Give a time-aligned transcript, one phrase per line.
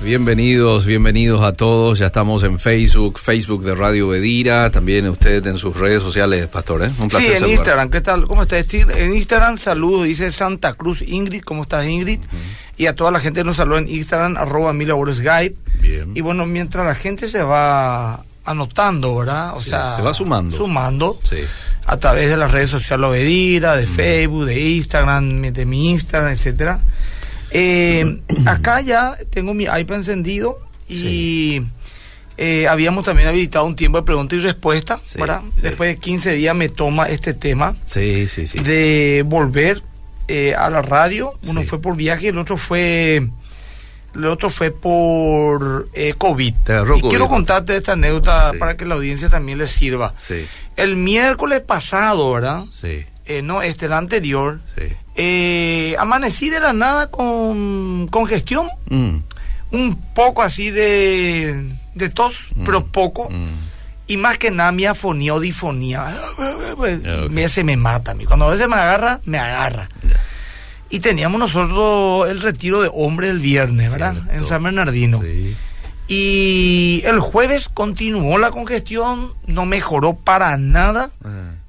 [0.00, 1.98] Bienvenidos, bienvenidos a todos.
[1.98, 6.84] Ya estamos en Facebook, Facebook de Radio Bedira, también usted en sus redes sociales, Pastor.
[6.84, 6.90] ¿eh?
[6.98, 7.38] Un placer.
[7.38, 7.88] Sí, en Instagram.
[7.88, 8.26] ¿Qué tal?
[8.26, 8.58] ¿Cómo está?
[8.58, 11.40] En Instagram, saludos, dice Santa Cruz Ingrid.
[11.42, 12.20] ¿Cómo estás, Ingrid?
[12.76, 14.74] Y a toda la gente nos saluda en Instagram, arroba
[15.14, 15.56] Skype.
[15.80, 16.12] Bien.
[16.14, 19.56] Y bueno, mientras la gente se va anotando, ¿verdad?
[19.56, 20.58] O sea, se va sumando.
[20.58, 21.18] Sumando.
[21.24, 21.38] Sí.
[21.86, 26.80] A través de las redes sociales Obedira, de Facebook, de Instagram, de mi Instagram, etcétera.
[27.50, 30.58] Eh, acá ya tengo mi iPad encendido
[30.88, 31.62] y
[32.36, 35.00] eh, habíamos también habilitado un tiempo de pregunta y respuesta.
[35.62, 39.82] Después de 15 días me toma este tema de volver
[40.28, 41.32] eh, a la radio.
[41.46, 43.28] Uno fue por viaje, el otro fue
[44.14, 46.54] el otro fue por COVID.
[46.96, 50.14] Y quiero contarte esta anécdota para que la audiencia también le sirva.
[50.76, 52.64] El miércoles pasado, ¿verdad?
[52.72, 53.04] Sí.
[53.42, 54.60] no, este, el anterior.
[55.16, 59.16] Eh, amanecí de la nada con congestión, mm.
[59.72, 62.64] un poco así de, de tos, mm.
[62.64, 63.30] pero poco.
[63.30, 63.54] Mm.
[64.08, 66.14] Y más que nada mi afonía o difonía.
[67.30, 68.24] me, se me mata a mí.
[68.24, 69.88] Cuando a veces me agarra, me agarra.
[70.90, 74.14] Y teníamos nosotros el retiro de hombre el viernes, ¿verdad?
[74.30, 75.20] En San Bernardino.
[76.08, 81.10] Y el jueves continuó la congestión, no mejoró para nada.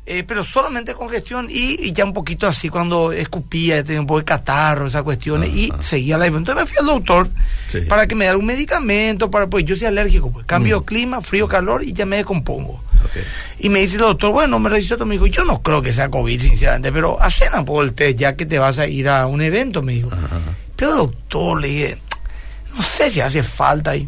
[0.09, 4.19] Eh, pero solamente congestión y, y, ya un poquito así cuando escupía, tenía un poco
[4.19, 7.29] de catarro, esas cuestiones, y seguía la Entonces me fui al doctor
[7.89, 10.83] para que me diera un medicamento, para pues yo soy alérgico, pues cambio mm.
[10.85, 12.81] clima, frío, calor y ya me descompongo.
[13.59, 16.09] Y me dice el doctor, bueno, me revisó, me dijo, yo no creo que sea
[16.09, 19.27] COVID, sinceramente, pero hacen un poco el test ya que te vas a ir a
[19.27, 20.09] un evento, me dijo.
[20.77, 21.97] Pero doctor, le dije,
[22.77, 24.07] no sé si hace falta ahí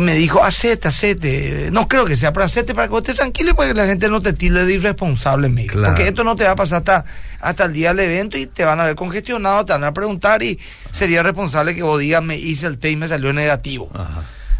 [0.00, 1.68] me dijo, acepte, acepte.
[1.70, 4.08] No creo que sea, pero acepte para que estés tranquilo y para que la gente
[4.08, 5.82] no te tilde de irresponsable, amigo.
[5.84, 7.04] Porque esto no te va a pasar hasta,
[7.40, 10.42] hasta el día del evento y te van a ver congestionado, te van a preguntar
[10.42, 10.58] y
[10.92, 13.90] sería responsable que vos digas, me hice el test y me salió negativo.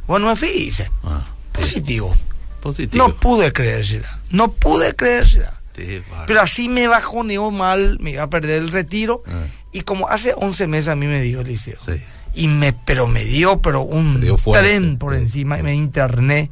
[0.06, 0.90] Bueno, me fui y hice.
[1.52, 2.14] Positivo.
[2.60, 3.08] Positivo.
[3.08, 4.18] No pude creérsela.
[4.28, 5.54] No pude creérsela.
[6.26, 9.22] pero así me bajoneó mal, me iba a perder el retiro.
[9.26, 9.44] Ah.
[9.72, 11.78] Y como hace 11 meses a mí me dio el liceo.
[11.82, 12.02] Sí
[12.34, 14.20] y me pero me dio pero un
[14.52, 16.50] tren por encima y me interné.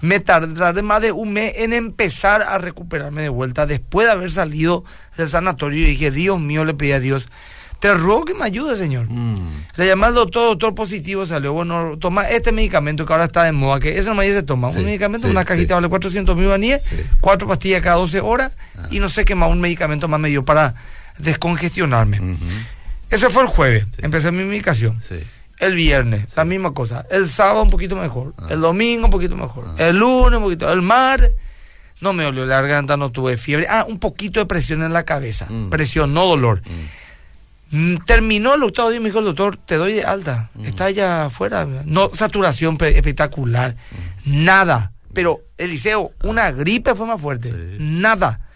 [0.00, 4.30] Me tardé más de un mes en empezar a recuperarme de vuelta después de haber
[4.30, 4.84] salido
[5.16, 5.80] del sanatorio.
[5.80, 7.28] Y dije Dios mío le pedí a Dios
[7.78, 9.66] te ruego que me ayude señor mm.
[9.76, 13.52] le llamé al doctor doctor positivo salió bueno toma este medicamento que ahora está de
[13.52, 16.90] moda que ese no me se toma un medicamento una cajita vale 400 mil baníes
[17.20, 18.88] cuatro pastillas cada 12 horas ah.
[18.90, 20.74] y no sé qué más un medicamento más me dio para
[21.18, 22.36] descongestionarme
[23.10, 25.00] ese fue el jueves, empecé mi medicación.
[25.58, 27.04] El viernes, la misma cosa.
[27.10, 28.32] El sábado un poquito mejor.
[28.38, 28.46] Ah.
[28.50, 29.66] El domingo un poquito mejor.
[29.70, 29.88] Ah.
[29.88, 30.72] El lunes un poquito.
[30.72, 31.32] El martes
[32.00, 33.66] no me dolió la garganta, no tuve fiebre.
[33.68, 35.46] Ah, un poquito de presión en la cabeza.
[35.48, 35.70] Mm.
[35.70, 36.62] Presión, no dolor.
[36.64, 37.94] Mm.
[37.94, 40.50] Mm, terminó el octavo día y me dijo el doctor, te doy de alta.
[40.62, 41.66] Está allá afuera.
[41.84, 43.76] No, saturación espectacular.
[44.24, 44.92] Nada.
[45.12, 47.52] Pero, Eliseo, una gripe fue más fuerte.
[47.78, 48.47] Nada.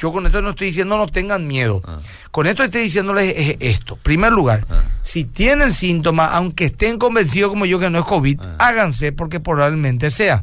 [0.00, 1.82] Yo con esto no estoy diciendo no tengan miedo.
[1.84, 1.98] Ah.
[2.30, 3.96] Con esto estoy diciéndoles esto.
[3.96, 4.82] Primer lugar, ah.
[5.02, 8.56] si tienen síntomas, aunque estén convencidos como yo que no es COVID, ah.
[8.58, 10.42] háganse porque probablemente sea.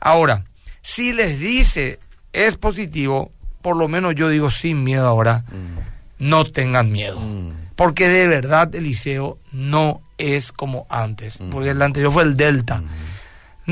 [0.00, 0.44] Ahora,
[0.82, 1.98] si les dice
[2.32, 3.30] es positivo,
[3.60, 6.28] por lo menos yo digo sin miedo ahora, mm.
[6.30, 7.20] no tengan miedo.
[7.20, 7.52] Mm.
[7.76, 11.40] Porque de verdad el liceo no es como antes.
[11.40, 11.50] Mm.
[11.50, 12.82] Porque el anterior fue el Delta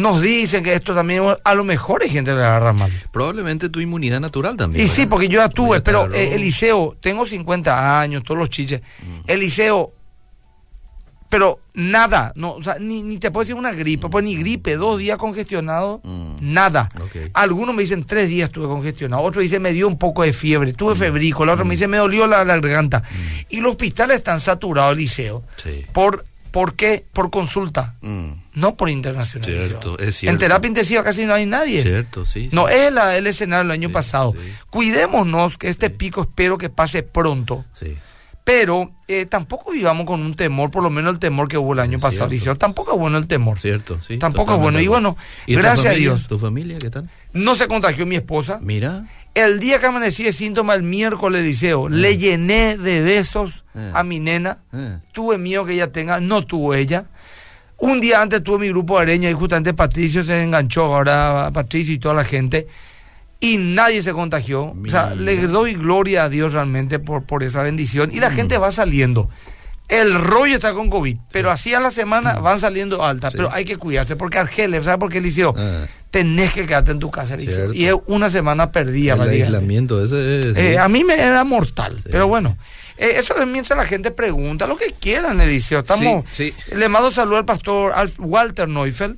[0.00, 2.90] nos dicen que esto también, a lo mejor hay gente que le agarra mal.
[3.10, 4.84] Probablemente tu inmunidad natural también.
[4.84, 8.80] Y sí, porque yo ya tuve, pero eh, Eliseo, tengo 50 años, todos los chiches.
[9.02, 9.20] Mm.
[9.26, 9.92] Eliseo,
[11.28, 14.76] pero nada, no, o sea, ni, ni te puedo decir una gripe, pues ni gripe,
[14.76, 16.36] dos días congestionado, mm.
[16.40, 16.88] nada.
[17.34, 20.72] Algunos me dicen tres días estuve congestionado, otros dicen me dio un poco de fiebre,
[20.72, 20.98] tuve mm.
[20.98, 23.02] febrico, el otro me dice me dolió la, garganta.
[23.48, 25.44] Y los hospitales están saturados, Eliseo,
[25.92, 27.06] por ¿Por qué?
[27.12, 28.30] Por consulta, mm.
[28.54, 29.68] no por internacionalización.
[29.68, 30.32] Cierto, es cierto.
[30.34, 31.82] En terapia intensiva casi no hay nadie.
[31.82, 32.48] Cierto, sí.
[32.52, 34.34] No es la, el escenario del año pasado.
[34.70, 37.64] Cuidémonos que este pico espero que pase pronto.
[37.74, 37.96] Sí.
[38.42, 41.78] Pero eh, tampoco vivamos con un temor, por lo menos el temor que hubo el
[41.78, 42.56] año pasado, Liceo.
[42.56, 43.60] Tampoco es bueno el temor.
[43.60, 44.18] Cierto, sí.
[44.18, 44.80] Tampoco es bueno.
[44.80, 45.16] Y bueno,
[45.46, 46.26] gracias a Dios.
[46.26, 47.08] ¿Tu familia qué tal?
[47.32, 48.58] No se contagió mi esposa.
[48.62, 49.06] Mira.
[49.34, 52.12] El día que amanecí de síntoma, el miércoles, Liceo, le ah.
[52.12, 53.92] llené de besos ah.
[53.94, 54.58] a mi nena.
[54.72, 54.98] Ah.
[55.12, 57.06] Tuve miedo que ella tenga, no tuvo ella.
[57.76, 61.94] Un día antes tuve mi grupo de areña y justamente Patricio se enganchó, ahora Patricio
[61.94, 62.66] y toda la gente.
[63.38, 64.74] Y nadie se contagió.
[64.74, 68.10] O sea, le doy gloria a Dios realmente por, por esa bendición.
[68.12, 68.34] Y la mm.
[68.34, 69.30] gente va saliendo.
[69.88, 72.42] El rollo está con COVID, pero así a la semana mm.
[72.42, 73.32] van saliendo altas.
[73.32, 75.54] Pero hay que cuidarse, porque Argelia, ¿sabes por qué, Liceo?
[76.10, 77.36] Tenés que quedarte en tu casa.
[77.38, 77.72] Cierto.
[77.72, 79.14] Y es una semana perdida.
[79.14, 80.44] El aislamiento ese es...
[80.56, 80.76] Eh, sí.
[80.76, 82.08] a mí me era mortal, Sí.
[82.10, 82.56] pero bueno.
[82.98, 85.80] eh, eso es mientras la gente pregunta lo que quieran, Eliseo.
[85.80, 89.16] Estamos, Sí, Le mando saludo al pastor Alf- Walter Neufeld.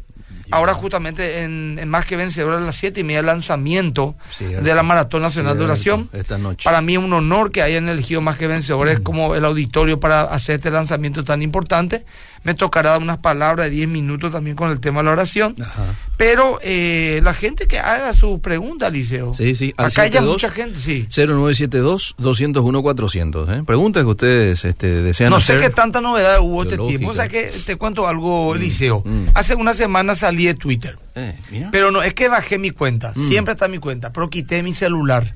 [0.50, 4.60] Ahora justamente en, en Más que Vencedor a las siete y media el lanzamiento Cierto.
[4.62, 5.64] de la Maratón Nacional de.
[5.64, 6.10] Oración.
[6.12, 6.64] Esta noche.
[6.64, 9.02] Para mí es un honor que hayan elegido Más que Vencedores Mm.
[9.02, 12.04] como el auditorio para hacer este lanzamiento tan importante.
[12.44, 15.54] Me tocará dar unas palabras de 10 minutos también con el tema de la oración.
[15.60, 15.84] Ajá.
[16.16, 19.34] Pero eh, la gente que haga sus preguntas, Liceo.
[19.34, 20.32] Sí, sí, al Acá hay ya 72.
[20.34, 21.06] mucha gente, sí.
[21.08, 23.58] 0972-201-400.
[23.58, 23.62] ¿eh?
[23.64, 27.10] Preguntas que ustedes este, desean No sé qué tanta novedad hubo este tiempo.
[27.10, 29.02] O sea que te cuento algo, Eliseo.
[29.04, 29.28] mm.
[29.34, 30.98] Hace una semana salí de Twitter.
[31.14, 31.68] Eh, mira.
[31.70, 33.12] Pero no, es que bajé mi cuenta.
[33.14, 33.28] Mm.
[33.28, 35.34] Siempre está mi cuenta, pero quité mi celular.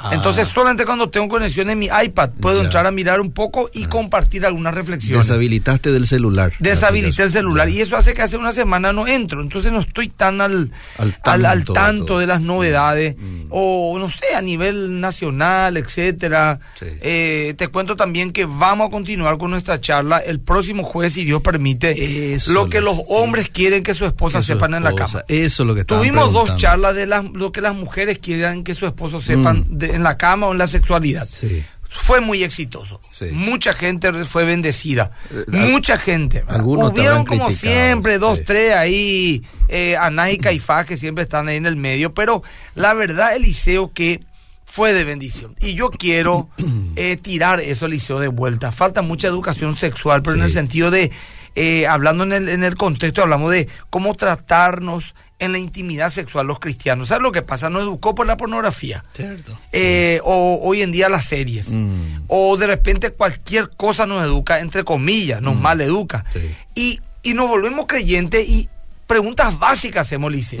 [0.00, 0.10] Ah.
[0.14, 2.64] Entonces solamente cuando tengo conexión en mi iPad puedo Ya.
[2.64, 5.26] entrar a mirar un poco y compartir algunas reflexiones.
[5.26, 6.52] Deshabilitaste del celular.
[6.60, 7.74] Deshabilité el celular Ya.
[7.74, 11.16] y eso hace que hace una semana no entro, entonces no estoy tan al, Al
[11.24, 13.46] al, al tanto de tanto las novedades Mm.
[13.50, 16.60] o no sé, a nivel nacional, etcétera.
[16.78, 16.86] Sí.
[17.00, 21.24] Eh, te cuento también que vamos a continuar con nuestra charla el próximo jueves, si
[21.24, 23.02] Dios permite, Eso lo que lo- los sí.
[23.08, 25.24] hombres quieren que su esposa Que su sepan en la cama.
[25.28, 28.74] Eso es lo que Tuvimos dos charlas de las, lo que las mujeres quieran que
[28.74, 29.78] su esposo sepan Mm.
[29.78, 31.26] de- en la cama o en la sexualidad.
[31.28, 31.64] Sí.
[31.90, 33.00] Fue muy exitoso.
[33.10, 33.26] Sí.
[33.32, 35.10] Mucha gente fue bendecida.
[35.30, 36.44] Eh, al- Mucha gente.
[36.46, 38.44] algunos Hubieron como siempre dos, sí.
[38.46, 39.96] tres ahí, eh,
[40.32, 42.12] y Caifás que siempre están ahí en el medio.
[42.12, 42.42] Pero
[42.74, 44.20] la verdad, Eliseo, que
[44.64, 45.56] fue de bendición.
[45.60, 46.50] Y yo quiero
[46.96, 48.70] eh, tirar eso, Eliseo, de vuelta.
[48.70, 51.10] Falta mucha educación sexual, pero en el sentido de,
[51.58, 56.46] eh, hablando en el, en el contexto, hablamos de cómo tratarnos en la intimidad sexual
[56.46, 57.08] los cristianos.
[57.08, 57.68] ¿Sabes lo que pasa?
[57.70, 59.04] Nos educó por la pornografía.
[59.14, 59.58] Cierto.
[59.72, 61.68] Eh, o hoy en día las series.
[61.70, 62.22] Mm.
[62.28, 65.60] O de repente cualquier cosa nos educa, entre comillas, nos Mm.
[65.62, 66.24] maleduca.
[66.32, 66.40] Sí.
[66.74, 68.68] Y, y nos volvemos creyentes y
[69.06, 70.60] preguntas básicas hacemos, Liceo.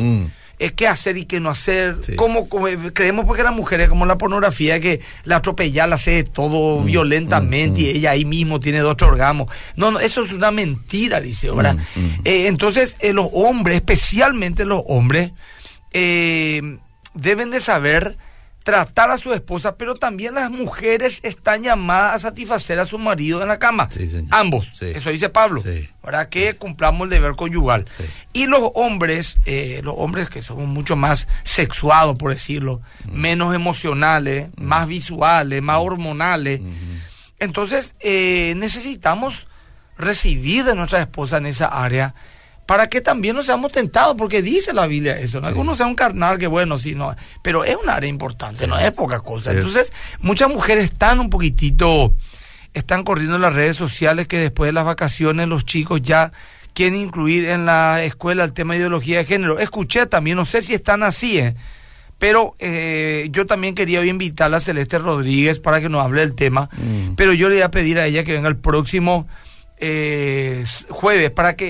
[0.58, 0.64] Mm.
[0.64, 1.98] Eh, ¿Qué hacer y qué no hacer?
[2.04, 2.16] Sí.
[2.16, 6.80] ¿Cómo, cómo- creemos porque las mujeres, como la pornografía, que la atropella, la hace todo
[6.80, 9.48] Mm, violentamente mm, y ella ahí mismo tiene dos orgasmos.
[9.76, 11.76] No, no, eso es una mentira, dice, ¿verdad?
[11.94, 12.10] Mm, mm.
[12.24, 15.30] Eh, entonces, eh, los hombres, especialmente los hombres,
[15.92, 16.78] eh,
[17.14, 18.16] deben de saber
[18.68, 23.40] tratar a su esposa, pero también las mujeres están llamadas a satisfacer a su marido
[23.40, 23.88] en la cama.
[23.90, 24.26] Sí, señor.
[24.30, 24.70] Ambos.
[24.78, 24.92] Sí.
[24.94, 25.62] Eso dice Pablo.
[25.62, 25.88] Sí.
[26.02, 27.86] Para que cumplamos el deber conyugal.
[28.34, 34.50] Y los hombres, eh, los hombres que somos mucho más sexuados, por decirlo, menos emocionales,
[34.58, 36.60] más visuales, más hormonales.
[37.38, 39.48] Entonces, eh, necesitamos
[39.96, 42.14] recibir de nuestra esposa en esa área
[42.68, 45.38] para que también no seamos tentados, porque dice la Biblia eso.
[45.38, 45.44] ¿no?
[45.44, 45.48] Sí.
[45.48, 48.70] Algunos sean un carnal, que bueno, sí, no, pero es un área importante, Sí.
[48.70, 49.52] no es poca cosa.
[49.52, 49.56] Sí.
[49.56, 52.12] Entonces, muchas mujeres están un poquitito,
[52.74, 56.30] están corriendo en las redes sociales que después de las vacaciones los chicos ya
[56.74, 59.58] quieren incluir en la escuela el tema de ideología de género.
[59.58, 61.54] Escuché también, no sé si están así, ¿eh?
[62.18, 66.34] Pero eh, yo también quería hoy invitar a Celeste Rodríguez para que nos hable del
[66.34, 66.68] tema.
[66.76, 67.14] Mm.
[67.14, 69.26] Pero yo le voy a pedir a ella que venga el próximo
[69.78, 71.68] eh, jueves para que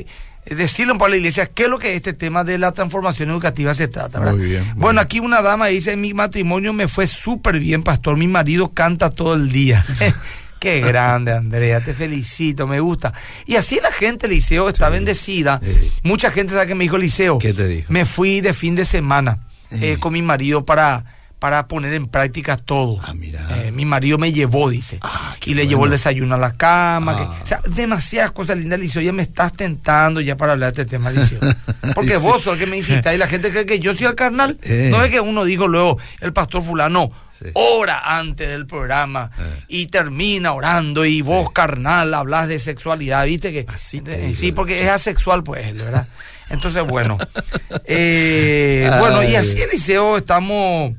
[0.00, 0.06] eh,
[0.46, 3.30] decirle un poco a la iglesia qué es lo que este tema de la transformación
[3.30, 4.18] educativa se trata.
[4.18, 4.34] ¿verdad?
[4.36, 8.16] Muy bien, muy bueno, aquí una dama dice, mi matrimonio me fue súper bien, pastor,
[8.16, 9.84] mi marido canta todo el día.
[10.58, 13.12] Qué grande, Andrea, te felicito, me gusta.
[13.46, 15.60] Y así la gente, Liceo, está Sí, bendecida.
[16.02, 17.92] Mucha gente sabe que me dijo, Liceo, ¿Qué te dijo?
[17.92, 19.38] me fui de fin de semana
[19.70, 19.96] eh, Eh.
[19.98, 21.04] con mi marido para,
[21.42, 23.00] para poner en práctica todo.
[23.02, 23.44] Ah, mira.
[23.64, 25.00] Eh, mi marido me llevó, dice.
[25.02, 25.68] Ah, y le bueno.
[25.70, 27.16] llevó el desayuno a la cama.
[27.16, 27.40] que- Ah.
[27.42, 29.02] o sea, demasiadas cosas lindas, Liceo.
[29.02, 31.40] Ya me estás tentando ya para hablar de este tema, Liceo.
[31.96, 32.24] Porque Sí.
[32.24, 34.56] vos sos el que me insistas y la gente cree que yo soy el carnal.
[34.62, 34.86] Eh.
[34.92, 37.46] No es que uno dijo luego, el pastor fulano, Sí.
[37.54, 39.64] ora antes del programa Eh.
[39.66, 43.50] y termina orando y vos, carnal, hablas de sexualidad, ¿viste?
[43.52, 44.00] que Así.
[44.38, 46.06] Sí, porque es asexual, pues, ¿verdad?
[46.50, 47.18] Entonces, bueno.
[47.84, 50.92] Eh, bueno, y así, Eliseo, estamos,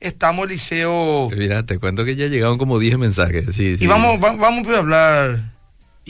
[0.00, 1.28] estamos, Eliseo...
[1.36, 3.46] Mira, te cuento que ya llegaron como 10 mensajes.
[3.54, 3.86] Sí, Y sí.
[3.86, 5.40] vamos, va- vamos a hablar...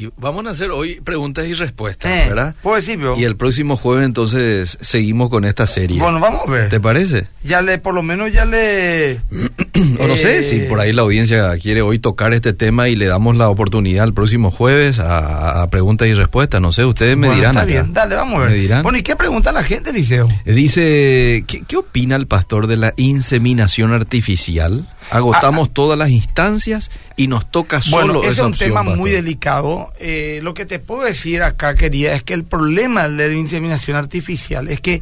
[0.00, 2.54] Y vamos a hacer hoy preguntas y respuestas, Eh, ¿verdad?
[2.62, 3.18] ¿Puedo decir, pero?
[3.18, 6.00] Y el próximo jueves entonces seguimos con esta serie.
[6.00, 6.68] Bueno, vamos a ver.
[6.68, 7.26] ¿Te parece?
[7.42, 9.14] Ya le, por lo menos ya le...
[9.98, 13.06] o no sé si por ahí la audiencia quiere hoy tocar este tema y le
[13.06, 16.60] damos la oportunidad el próximo jueves a, a preguntas y respuestas.
[16.60, 17.50] No sé, ustedes me Bueno, dirán.
[17.52, 17.66] Está acá.
[17.72, 18.50] bien, dale, vamos a ver.
[18.50, 18.82] Me dirán.
[18.84, 20.28] Bueno, ¿y qué pregunta la gente, Eliseo?
[20.44, 24.86] Eh, Dice, ¿qué, qué opina el pastor de la inseminación artificial?
[25.10, 29.10] Agotamos todas las instancias y nos toca solo ese es esa un opción, tema muy
[29.10, 29.92] delicado.
[29.98, 33.96] Eh, lo que te puedo decir acá, querida, es que el problema de la inseminación
[33.96, 35.00] artificial es que,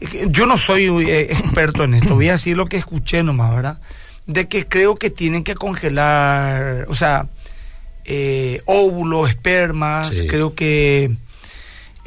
[0.00, 3.22] es que yo no soy eh, experto en esto, voy a decir lo que escuché
[3.22, 3.78] nomás, ¿verdad?
[4.26, 7.26] De que creo que tienen que congelar, o sea,
[8.04, 10.26] eh, óvulos, espermas, Sí.
[10.26, 11.10] creo que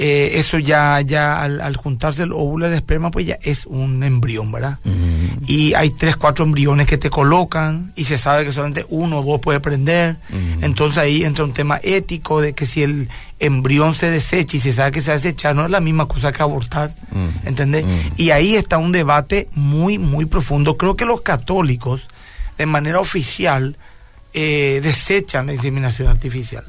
[0.02, 4.02] eh, eso ya, ya al, juntarse el óvulo y el esperma, pues ya es un
[4.02, 4.80] embrión, ¿verdad?
[5.46, 9.24] Y hay tres, cuatro embriones que te colocan y se sabe que solamente uno o
[9.24, 10.16] dos puede prender.
[10.62, 14.72] Entonces ahí entra un tema ético de que si el embrión se desecha y se
[14.72, 16.94] sabe que se va a desechar, no es la misma cosa que abortar,
[17.44, 17.84] ¿entendés?
[18.16, 20.78] Y ahí está un debate muy, muy profundo.
[20.78, 22.08] Creo que los católicos,
[22.58, 23.76] de manera oficial,
[24.34, 26.64] eh, desechan la inseminación artificial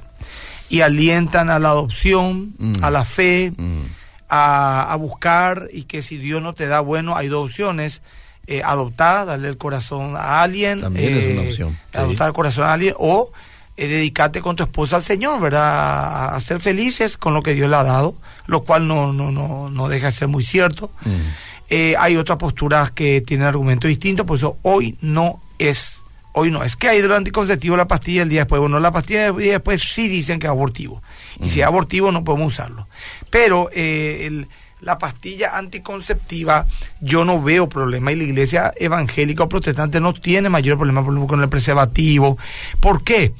[0.70, 2.74] y alientan a la adopción, mm.
[2.80, 3.80] a la fe, mm.
[4.28, 8.00] a, buscar y que si Dios no te da bueno, hay dos opciones.
[8.46, 10.80] Eh, adoptar, darle el corazón a alguien.
[10.80, 11.78] También es una eh, opción.
[11.92, 13.30] Adoptar el corazón a alguien o
[13.76, 16.34] eh, dedicarte con tu esposa al Señor, ¿verdad?
[16.34, 18.14] A, ser felices con lo que Dios le ha dado,
[18.46, 20.90] lo cual no, no, no, no deja de ser muy cierto.
[21.04, 21.94] Mm.
[21.98, 25.99] hay otras posturas que tienen argumentos distintos, por eso hoy no es
[26.32, 28.60] Hoy no, es que hay anticonceptivo la pastilla el día después.
[28.60, 31.02] Bueno, la pastilla el día después sí dicen que es abortivo.
[31.40, 32.86] Y si es abortivo no podemos usarlo.
[33.30, 34.46] Pero eh,
[34.80, 36.66] la pastilla anticonceptiva
[37.00, 41.40] yo no veo problema y la iglesia evangélica o protestante no tiene mayor problema con
[41.42, 42.38] el preservativo.
[42.80, 43.32] ¿Por qué?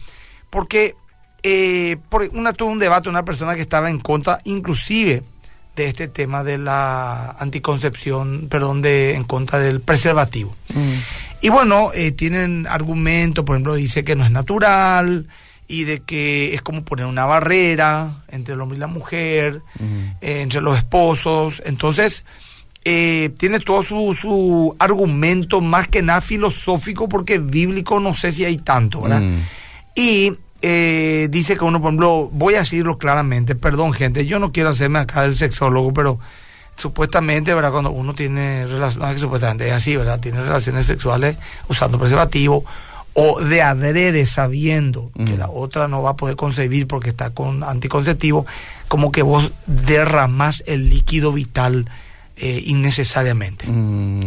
[0.50, 0.96] Porque
[1.42, 5.22] eh, por una, tuvo un debate una persona que estaba en contra inclusive
[5.76, 10.54] de este tema de la anticoncepción, perdón, de en contra del preservativo.
[10.74, 11.29] Mm.
[11.42, 15.26] Y bueno, eh, tienen argumentos, por ejemplo, dice que no es natural
[15.68, 19.62] y de que es como poner una barrera entre el hombre y la mujer,
[20.20, 21.62] eh, entre los esposos.
[21.64, 22.24] Entonces,
[22.84, 28.44] eh, tiene todo su, su, argumento más que nada filosófico, porque bíblico no sé si
[28.44, 29.22] hay tanto, ¿verdad?
[29.22, 29.38] Mm.
[29.94, 30.32] Y
[30.62, 34.98] dice que uno, por ejemplo, voy a decirlo claramente, perdón gente, yo no quiero hacerme
[34.98, 36.18] acá del sexólogo, pero
[36.76, 37.72] supuestamente, ¿verdad?
[37.72, 40.20] Cuando uno tiene relaciones, supuestamente es así, ¿verdad?
[40.20, 41.36] Tiene relaciones sexuales
[41.68, 42.64] usando preservativo
[43.12, 47.64] o de adrede sabiendo que la otra no va a poder concebir porque está con
[47.64, 48.46] anticonceptivo,
[48.88, 51.90] como que vos derramás el líquido vital
[52.36, 53.66] eh, innecesariamente.
[53.66, 54.20] Mm.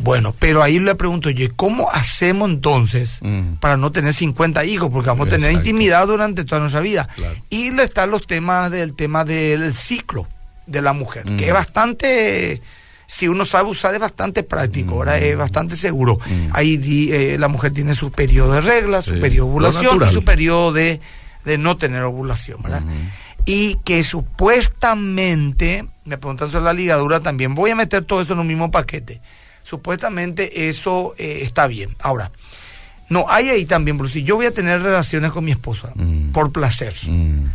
[0.00, 3.54] Bueno, pero ahí le pregunto yo, ¿cómo hacemos entonces mm.
[3.60, 4.90] para no tener 50 hijos?
[4.92, 7.08] Porque vamos a tener intimidad durante toda nuestra vida.
[7.48, 10.26] Y le están los temas del tema del ciclo
[10.66, 11.54] de la mujer, que es mm.
[11.54, 12.62] bastante,
[13.08, 15.38] si uno sabe usar, es bastante práctico, ahora es mm.
[15.38, 16.18] bastante seguro.
[16.26, 16.48] Mm.
[16.52, 16.80] Ahí
[17.12, 20.72] eh, la mujer tiene su periodo de regla, su periodo de ovulación y su periodo
[20.72, 21.00] de,
[21.58, 22.82] no tener ovulación, ¿verdad?
[23.46, 28.38] Y que supuestamente, me preguntan sobre la ligadura también, voy a meter todo eso en
[28.38, 29.20] un mismo paquete.
[29.62, 31.94] Supuestamente eso eh, está bien.
[31.98, 32.30] Ahora,
[33.08, 35.92] no, hay ahí también, si yo voy a tener relaciones con mi esposa
[36.32, 36.94] por placer,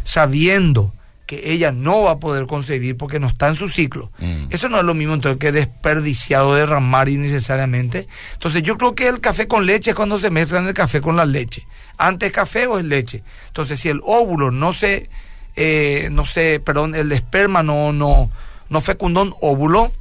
[0.03, 0.93] sabiendo
[1.29, 4.11] que ella no va a poder concebir porque no está en su ciclo.
[4.17, 4.45] Mm.
[4.49, 8.07] Eso no es lo mismo entonces que desperdiciado, derramar innecesariamente.
[8.33, 11.15] Entonces yo creo que el café con leche es cuando se mezclan el café con
[11.15, 11.67] la leche.
[11.99, 13.21] Antes café o es leche.
[13.45, 15.07] Entonces si el óvulo no se,
[15.55, 18.31] eh, no sé, perdón, el esperma no, no,
[18.67, 19.91] no fecundó un óvulo,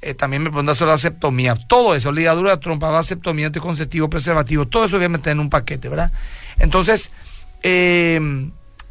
[0.00, 1.56] eh, también me preguntan sobre la septomía.
[1.56, 5.50] Todo eso, ligadura de trompa, vasectomía, anticonceptivo, preservativo, todo eso voy a meter en un
[5.50, 6.12] paquete, ¿verdad?
[6.56, 7.10] Entonces,
[7.64, 8.20] eh,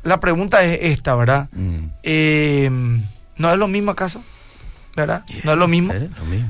[0.08, 1.50] la pregunta es esta, ¿verdad?
[1.52, 1.86] Mm.
[2.04, 2.70] Eh,
[3.38, 4.24] ¿No es lo mismo acaso?
[4.96, 5.24] ¿Verdad?
[5.44, 5.94] ¿No es lo mismo?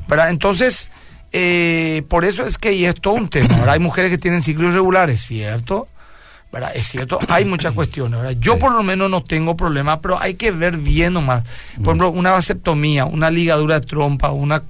[0.08, 0.30] ¿Verdad?
[0.30, 0.88] Entonces,
[1.32, 3.48] eh, por eso es que y es todo un tema.
[3.48, 3.74] ¿verdad?
[3.74, 5.88] Hay mujeres que tienen ciclos irregulares, ¿cierto?
[6.50, 6.72] ¿verdad?
[6.74, 8.40] Es cierto, hay muchas cuestiones, ¿verdad?
[8.40, 11.44] Yo por lo menos no tengo problema, pero hay que ver bien nomás.
[11.74, 11.84] Por mm.
[11.84, 14.62] ejemplo, una vasectomía, una ligadura de trompa, una...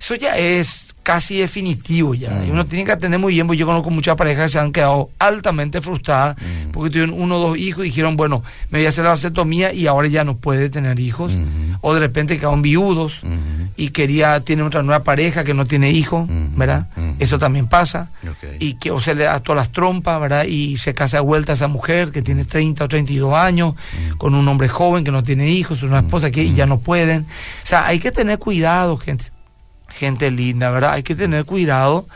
[0.00, 2.44] Eso ya es casi definitivo ya.
[2.44, 4.72] Y uno tiene que atender muy bien, porque yo conozco muchas parejas que se han
[4.72, 6.36] quedado altamente frustradas
[6.72, 9.72] porque tuvieron uno o dos hijos y dijeron, bueno, me voy a hacer la vasectomía
[9.72, 11.32] y ahora ya no puede tener hijos.
[11.80, 13.22] O de repente quedaron viudos
[13.76, 16.88] y quería, tiene otra nueva pareja que no tiene hijos, ¿verdad?
[17.18, 18.10] Eso también pasa.
[18.58, 20.44] Y que o se le da todas las trompas, ¿verdad?
[20.44, 23.74] Y se casa de vuelta a esa mujer que tiene 30 o 32 años,
[24.18, 27.26] con un hombre joven que no tiene hijos, una esposa que ya no pueden.
[27.62, 29.31] O sea, hay que tener cuidado, gente
[29.98, 30.92] gente linda, ¿verdad?
[30.92, 32.06] Hay que tener cuidado.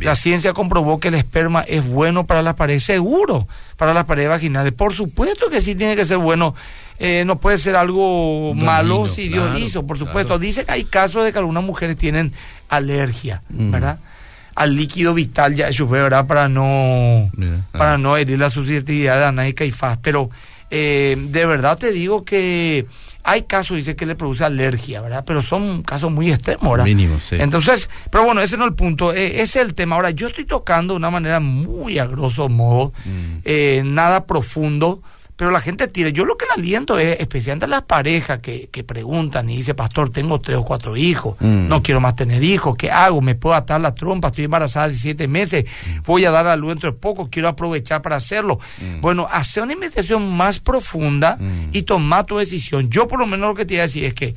[0.00, 4.28] La ciencia comprobó que el esperma es bueno para la pared, seguro para las paredes
[4.28, 4.72] vaginales.
[4.72, 6.54] Por supuesto que sí tiene que ser bueno.
[6.98, 10.38] Eh, no puede ser algo malo si Dios hizo, por supuesto.
[10.38, 12.32] Dice que hay casos de que algunas mujeres tienen
[12.68, 13.70] alergia, mm.
[13.70, 13.98] ¿verdad?
[14.54, 16.26] Al líquido vital, ya eso ¿verdad?
[16.26, 17.30] Para no,
[17.72, 19.98] para no herir la susceptibilidad de Ana y Caifás.
[20.02, 20.30] Pero
[20.70, 22.86] eh, de verdad te digo que
[23.24, 25.24] hay casos, dice que le produce alergia, ¿verdad?
[25.26, 26.84] Pero son casos muy extremos, ¿verdad?
[26.84, 27.36] Mínimo, sí.
[27.40, 29.96] Entonces, pero bueno, ese no es el punto, eh, ese es el tema.
[29.96, 33.38] Ahora, yo estoy tocando de una manera muy a grosso modo, mm.
[33.44, 35.02] eh, nada profundo,
[35.36, 36.10] pero la gente tira.
[36.10, 39.74] Yo lo que le aliento es, especialmente a las parejas que, que preguntan y dice,
[39.74, 41.68] pastor, tengo tres o cuatro hijos, Mm.
[41.68, 43.20] no quiero más tener hijos, ¿qué hago?
[43.20, 44.28] ¿Me puedo atar la trompa?
[44.28, 45.64] Estoy embarazada de siete meses,
[46.06, 48.60] voy a dar a luz dentro de poco, quiero aprovechar para hacerlo.
[49.00, 51.70] Bueno, hacer una investigación más profunda Mm.
[51.72, 52.88] y tomar tu decisión.
[52.90, 54.34] Yo por lo menos lo que te iba a decir es que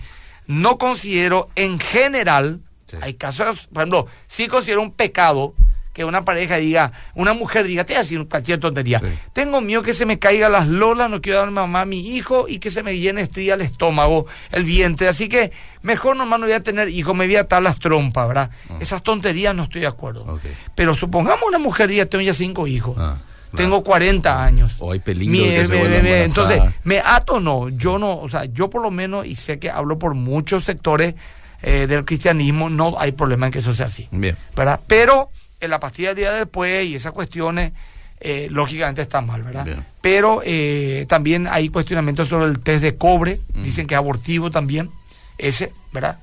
[0.47, 2.95] no considero en general, Sí.
[3.01, 5.53] hay casos, por ejemplo, sí considero un pecado
[5.97, 8.99] que una pareja diga, una mujer diga, te voy a decir cualquier tontería.
[8.99, 9.07] Sí.
[9.33, 12.45] Tengo miedo que se me caiga las lolas, no quiero dar mamá a mi hijo
[12.47, 15.07] y que se me llene estría el estómago, el vientre.
[15.07, 15.51] Así que
[15.81, 18.51] mejor nomás no voy a tener hijos, me voy a atar las trompas, ¿verdad?
[18.79, 20.23] Esas tonterías no estoy de acuerdo.
[20.29, 20.47] Ah.
[20.75, 22.95] Pero supongamos una mujer diga, tengo ya cinco hijos.
[22.99, 23.17] Ah,
[23.55, 23.83] Tengo claro.
[23.85, 24.75] 40 años.
[24.77, 27.69] O hay peligro Mi- que se me- entonces, ¿me ato o no?
[27.69, 31.15] Yo no, o sea, yo por lo menos, y sé que hablo por muchos sectores
[31.63, 34.07] eh, del cristianismo, no hay problema en que eso sea así.
[34.11, 34.37] Bien.
[34.55, 34.79] ¿verdad?
[34.85, 37.73] Pero en la pastilla del día después y esas cuestiones,
[38.19, 39.65] eh, lógicamente están mal, ¿verdad?
[39.65, 39.85] Bien.
[40.01, 44.89] Pero eh, también hay cuestionamientos sobre el test de cobre, dicen que es abortivo también,
[45.37, 46.17] ese, ¿verdad?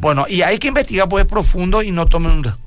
[0.00, 2.58] Bueno, y hay que investigar pues profundo y no tomen una,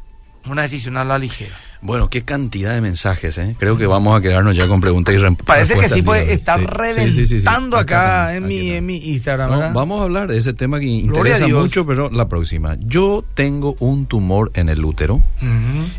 [0.45, 1.55] una decisión a la ligera.
[1.81, 3.55] Bueno, qué cantidad de mensajes, ¿eh?
[3.57, 5.95] Creo que vamos a quedarnos ya con preguntas y rem- Parece que respuestas.
[5.97, 6.65] sí, pues está Sí.
[6.65, 10.37] reventando Sí, sí, acá, Acá en, mi, en mi Instagram, No, vamos a hablar de
[10.37, 12.75] ese tema que Gloria interesa mucho, pero la próxima.
[12.81, 15.21] Yo tengo un tumor en el útero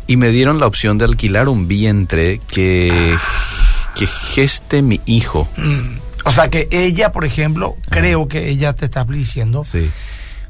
[0.05, 3.15] y me dieron la opción de alquilar un vientre que,
[3.95, 5.47] que geste mi hijo.
[5.57, 5.97] Mm.
[6.25, 9.89] O sea que ella, por ejemplo, creo que ella te está diciendo, Sí.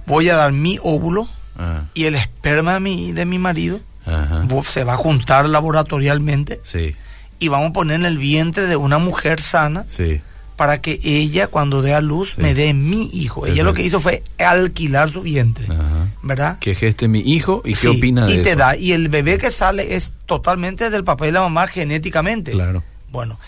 [0.05, 4.45] voy a dar mi óvulo Ah, y el esperma de mi, de mi marido ajá.
[4.63, 6.95] se va a juntar laboratorialmente Sí,
[7.39, 10.21] y vamos a poner en el vientre de una mujer sana sí.
[10.55, 12.41] para que ella cuando dé a luz Sí.
[12.41, 13.47] me dé mi hijo.
[13.47, 16.07] Ella lo que hizo fue alquilar su vientre, Ajá.
[16.21, 16.59] ¿verdad?
[16.59, 19.49] Que geste mi hijo y qué opina de y te da y el bebé que
[19.51, 22.51] sale es totalmente del papá y la mamá genéticamente.
[22.51, 22.83] Claro.
[23.11, 23.39] Bueno,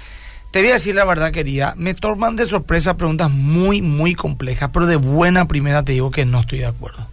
[0.52, 1.74] te voy a decir la verdad, querida.
[1.78, 6.26] Me toman de sorpresa preguntas muy, muy complejas, pero de buena primera te digo que
[6.26, 7.08] no estoy de acuerdo.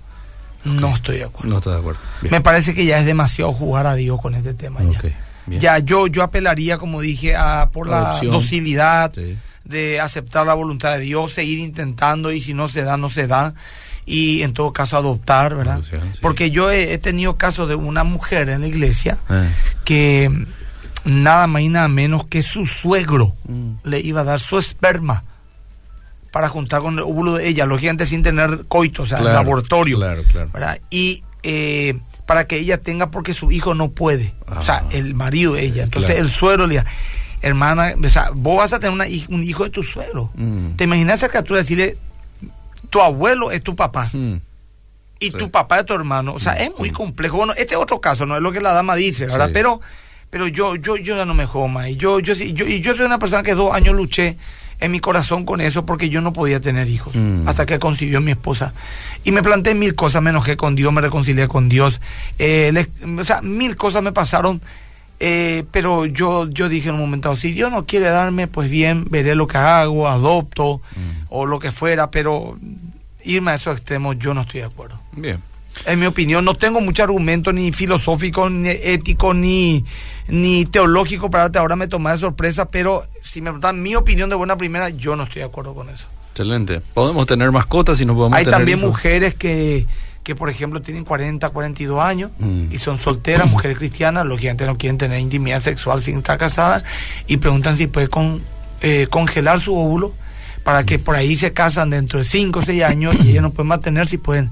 [0.65, 1.49] No estoy de acuerdo.
[1.51, 2.01] No está de acuerdo.
[2.21, 2.33] Bien.
[2.33, 4.81] Me parece que ya es demasiado jugar a Dios con este tema.
[4.83, 5.59] ya.
[5.59, 9.37] Ya yo, yo apelaría, como dije, a, por la docilidad Sí.
[9.65, 13.27] de aceptar la voluntad de Dios, seguir intentando y si no se da, no se
[13.27, 13.55] da.
[14.07, 15.75] Y en todo caso adoptar, ¿verdad?
[15.77, 16.19] Adopción, sí.
[16.23, 19.45] Porque yo he, he tenido casos de una mujer en la iglesia Ah.
[19.85, 20.31] que
[21.05, 23.71] nada más y nada menos que su suegro Mm.
[23.85, 25.25] le iba a dar su esperma
[26.31, 29.97] para juntar con el óvulo de ella, lógicamente sin tener coito, o sea, Claro, laboratorio.
[29.99, 30.51] Claro, claro.
[30.53, 30.81] ¿verdad?
[30.91, 34.89] Y eh, para que ella tenga, porque su hijo no puede, o sea, Ah.
[34.93, 35.83] el marido de ella.
[35.85, 36.85] Entonces el suegro le
[37.43, 40.31] hermana, o sea, vos vas a tener una un hijo de tu suegro.
[40.35, 40.73] Mm.
[40.77, 41.97] ¿Te imaginas esa criatura decirle,
[42.91, 44.09] tu abuelo es tu papá?
[44.13, 44.35] Mm.
[45.23, 45.37] y Sí.
[45.37, 46.33] tu papá es tu hermano.
[46.33, 47.37] O sea, es muy complejo.
[47.37, 49.49] Bueno, este es otro caso, no es lo que la dama dice, ¿verdad?
[49.49, 49.53] Sí.
[49.53, 49.79] Pero,
[50.31, 51.89] pero yo, yo, yo ya no me jodo más.
[51.89, 54.39] Y yo, yo, sí- yo, y yo soy una persona que dos años luché
[54.81, 57.47] en mi corazón con eso porque yo no podía tener hijos Mm.
[57.49, 58.73] hasta que consiguió mi esposa.
[59.25, 62.01] Y me planteé mil cosas, me enojé con Dios, me reconcilié con Dios.
[62.39, 62.89] Eh, le-
[63.21, 64.61] o sea, mil cosas me pasaron.
[65.23, 69.05] eh, pero yo, yo dije en un momento, si Dios no quiere darme, pues bien,
[69.11, 71.25] veré lo que hago, adopto Mm.
[71.29, 72.57] o lo que fuera, pero
[73.23, 74.99] irme a esos extremos yo no estoy de acuerdo.
[75.13, 75.39] Bien.
[75.87, 79.85] En mi opinión, no tengo mucho argumento ni filosófico, ni ético, ni,
[80.29, 84.29] ni teológico para darte ahora me tomé de sorpresa, pero si me preguntan mi opinión
[84.29, 86.07] de buena primera, yo no estoy de acuerdo con eso.
[86.33, 86.81] Excelente.
[86.95, 88.91] Podemos tener mascotas y no podemos Hay tener también hijos?
[88.91, 89.87] mujeres que,
[90.23, 92.65] que, por ejemplo, tienen 40, 42 años Mm.
[92.73, 96.85] y son solteras, mujeres cristianas, lógicamente no quieren tener intimidad sexual sin estar casadas
[97.27, 98.43] y preguntan si puede con,
[98.83, 100.13] eh, congelar su óvulo
[100.65, 103.51] para que por ahí se casan dentro de 5 o 6 años y ellos no
[103.51, 104.51] pueden mantener si pueden.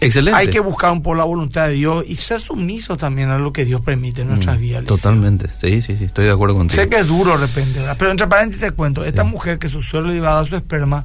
[0.00, 0.38] Excelente.
[0.38, 3.52] Hay que buscar un poco la voluntad de Dios y ser sumisos también a lo
[3.52, 4.84] que Dios permite en nuestras Mm, vidas.
[4.84, 5.48] Totalmente.
[5.60, 6.04] Sí, sí, sí.
[6.04, 6.80] Estoy de acuerdo contigo.
[6.82, 7.96] Sé que es duro de repente, ¿verdad?
[7.98, 9.28] pero entre paréntesis te cuento, esta Sí.
[9.28, 11.04] mujer que su suegro le iba a dar su esperma.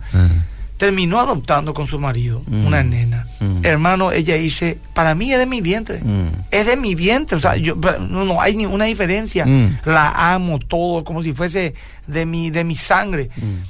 [0.81, 2.65] Terminó adoptando con su marido Mm.
[2.65, 3.27] una nena.
[3.39, 3.63] Mm.
[3.63, 5.99] Hermano, ella dice, para mí es de mi vientre.
[6.03, 6.29] Mm.
[6.49, 9.45] Es de mi vientre, o sea, yo, no, no hay ninguna diferencia.
[9.85, 11.75] La amo todo, como si fuese
[12.07, 13.29] de mi, de mi sangre.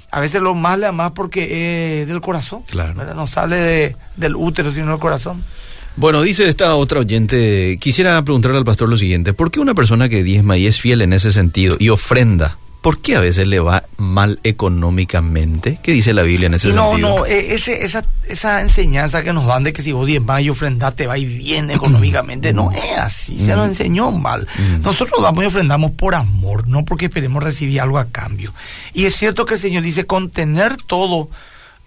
[0.09, 2.61] A veces lo más le amas porque es del corazón.
[2.69, 2.93] Claro.
[2.95, 3.13] ¿verdad?
[3.13, 5.43] No sale de, del útero, sino del corazón.
[5.97, 10.07] Bueno, dice esta otra oyente, quisiera preguntarle al pastor lo siguiente, ¿por qué una persona
[10.07, 13.59] que diezma y es fiel en ese sentido y ofrenda, ¿por qué a veces le
[13.59, 15.79] va mal económicamente?
[15.83, 17.17] ¿Qué dice la Biblia en ese Y no, sentido?
[17.19, 20.49] no, eh, ese, esa, esa enseñanza que nos dan de que si vos diezmas y
[20.49, 23.69] ofrendás te va bien económicamente, no es así, se nos Mm.
[23.69, 24.47] enseñó mal.
[24.57, 24.81] Mm.
[24.81, 28.53] Nosotros damos y ofrendamos por amor, no porque esperemos recibir algo a cambio.
[28.93, 31.29] Y es cierto que el Señor dice, con tener todo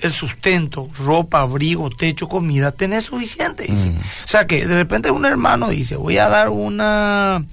[0.01, 3.65] el sustento, ropa, abrigo, techo, comida, tenés suficiente.
[3.65, 3.91] dice.
[3.91, 3.99] Mm.
[3.99, 7.45] O sea que de repente un hermano dice, voy a dar una,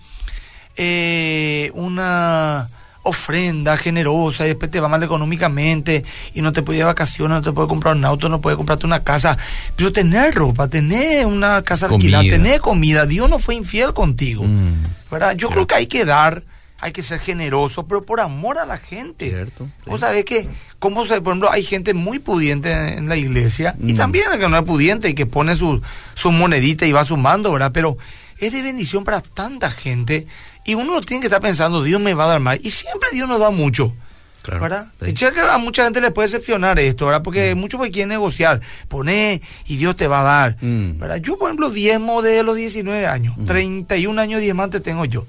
[0.75, 2.69] eh, una,
[3.03, 7.35] ofrenda generosa y después te va mal económicamente y no te puedes ir de vacaciones,
[7.37, 9.37] no te puedes comprar un auto, no puedes comprarte una casa.
[9.75, 14.43] Pero tener ropa, tener una casa alquilada, tener comida, Dios no fue infiel contigo.
[14.43, 14.73] Mm.
[15.11, 15.31] ¿verdad?
[15.31, 15.53] Yo Cierto.
[15.53, 16.43] creo que hay que dar,
[16.79, 19.29] hay que ser generoso, pero por amor a la gente.
[19.29, 19.89] Cierto, sí.
[19.89, 20.47] Vos sabés que,
[20.79, 23.97] como por ejemplo, hay gente muy pudiente en, en la iglesia y Mm.
[23.97, 25.81] también la que no es pudiente y que pone su,
[26.13, 27.71] su monedita y va sumando, ¿verdad?
[27.73, 27.97] Pero
[28.39, 30.25] es de bendición para tanta gente
[30.65, 32.57] y uno no tiene que estar pensando, Dios me va a dar más.
[32.61, 33.93] Y siempre Dios nos da mucho.
[34.41, 34.61] Claro.
[34.61, 34.87] ¿verdad?
[34.99, 35.11] Sí.
[35.11, 37.19] Y que a mucha gente le puede decepcionar esto, ¿verdad?
[37.19, 37.23] Mm.
[37.23, 40.97] Porque muchos pues quieren negociar, poné y Dios te va a dar, Mm.
[40.97, 41.17] ¿verdad?
[41.17, 45.27] Yo, por ejemplo, diezmo de los 19 años, 31 años diezmante tengo yo.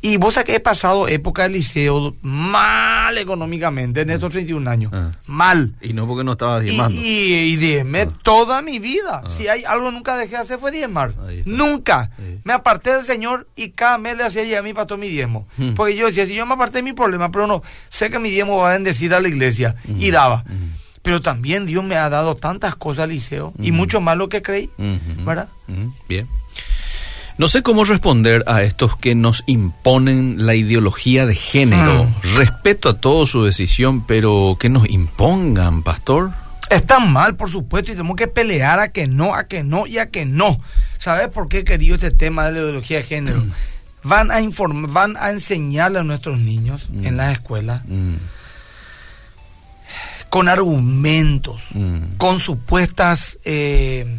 [0.00, 4.92] Y vos sabés que he pasado época de liceo mal económicamente en estos 31 años.
[4.94, 5.10] Ah.
[5.26, 5.74] Mal.
[5.82, 7.00] Y no porque no estabas Y, diezmando.
[7.00, 8.08] y, y diezmé Ah.
[8.22, 9.24] toda mi vida.
[9.28, 11.14] Si hay algo nunca dejé de hacer fue diezmar.
[11.46, 12.10] Nunca.
[12.16, 12.38] Sí.
[12.44, 15.48] Me aparté del Señor y cada mes le hacía llegar a mi pastor mi diezmo.
[15.56, 15.74] Hmm.
[15.74, 18.30] Porque yo decía, si yo me aparté de mi problema, pero no, sé que mi
[18.30, 19.74] diezmo va a bendecir a la iglesia.
[19.84, 20.00] Hmm.
[20.00, 20.44] Y daba.
[21.02, 23.76] Pero también Dios me ha dado tantas cosas al liceo y Hmm.
[23.76, 24.70] mucho más lo que creí.
[25.24, 25.48] ¿Verdad?
[26.08, 26.28] Bien.
[27.38, 32.04] No sé cómo responder a estos que nos imponen la ideología de género.
[32.04, 32.36] Mm.
[32.36, 36.32] Respeto a toda su decisión, pero que nos impongan, pastor.
[36.68, 39.98] Está mal, por supuesto, y tenemos que pelear a que no, a que no y
[39.98, 40.58] a que no.
[40.98, 43.42] ¿Sabes por qué querido este tema de la ideología de género?
[44.02, 47.06] Van a informar, van a enseñarle a nuestros niños Mm.
[47.06, 47.82] en las escuelas
[50.28, 51.62] con argumentos,
[52.18, 54.18] con supuestas eh,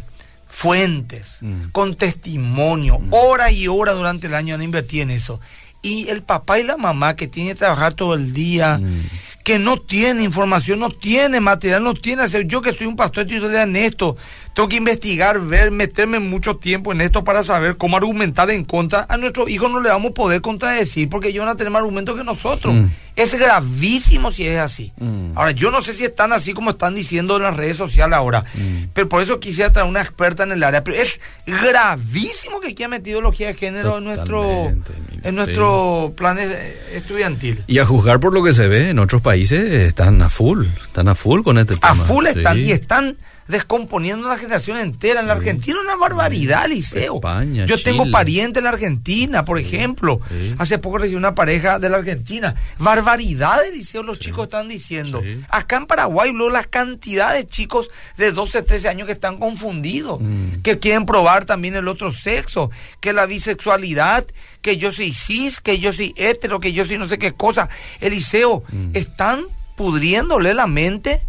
[0.64, 1.70] fuentes, Mm.
[1.72, 5.40] con testimonio, hora y hora durante el año han invertido en eso.
[5.82, 9.04] Y el papá y la mamá que tiene que trabajar todo el día, Mm.
[9.44, 12.46] Que no tiene información, no tiene material, no tiene hacer.
[12.48, 14.16] Yo que soy un pastor estudiante en esto,
[14.54, 19.06] tengo que investigar, ver, meterme mucho tiempo en esto para saber cómo argumentar en contra.
[19.10, 21.80] A nuestros hijos no le vamos a poder contradecir porque ellos van a tener más
[21.80, 22.74] argumentos que nosotros.
[22.74, 22.86] Mm.
[23.16, 24.92] Es gravísimo si es así.
[24.98, 25.38] Mm.
[25.38, 28.44] Ahora, yo no sé si están así como están diciendo en las redes sociales ahora,
[28.54, 28.90] Mm.
[28.94, 30.84] pero por eso quisiera traer una experta en el área.
[30.84, 36.38] Pero es gravísimo que aquí metido ideología de género en nuestro, Totalmente, en nuestro plan
[36.40, 37.64] eh, estudiantil.
[37.68, 40.66] Y a juzgar por lo que se ve en otros países, están a full.
[40.86, 41.92] Están a full con este tema.
[41.92, 42.64] A full están Sí.
[42.64, 43.18] y están
[43.50, 45.20] descomponiendo la generación entera.
[45.20, 45.40] En la Sí.
[45.40, 47.16] Argentina una barbaridad, Liceo.
[47.16, 50.22] España, Yo tengo parientes en la Argentina, por ejemplo.
[50.30, 50.56] sí.
[50.58, 52.56] Hace poco recibí una pareja de la Argentina.
[52.78, 55.22] Barbaridad de Liceo los chicos están diciendo.
[55.50, 60.22] Acá en Paraguay, luego las cantidades de chicos de 12, 13 años que están confundidos,
[60.22, 60.62] Mm.
[60.64, 64.26] que quieren probar también el otro sexo, que la bisexualidad,
[64.62, 67.68] que yo soy cis, que yo soy hetero, que yo soy no sé qué cosa.
[68.00, 68.92] Eliseo, Mm.
[68.96, 69.44] están
[69.76, 71.22] pudriéndole la mente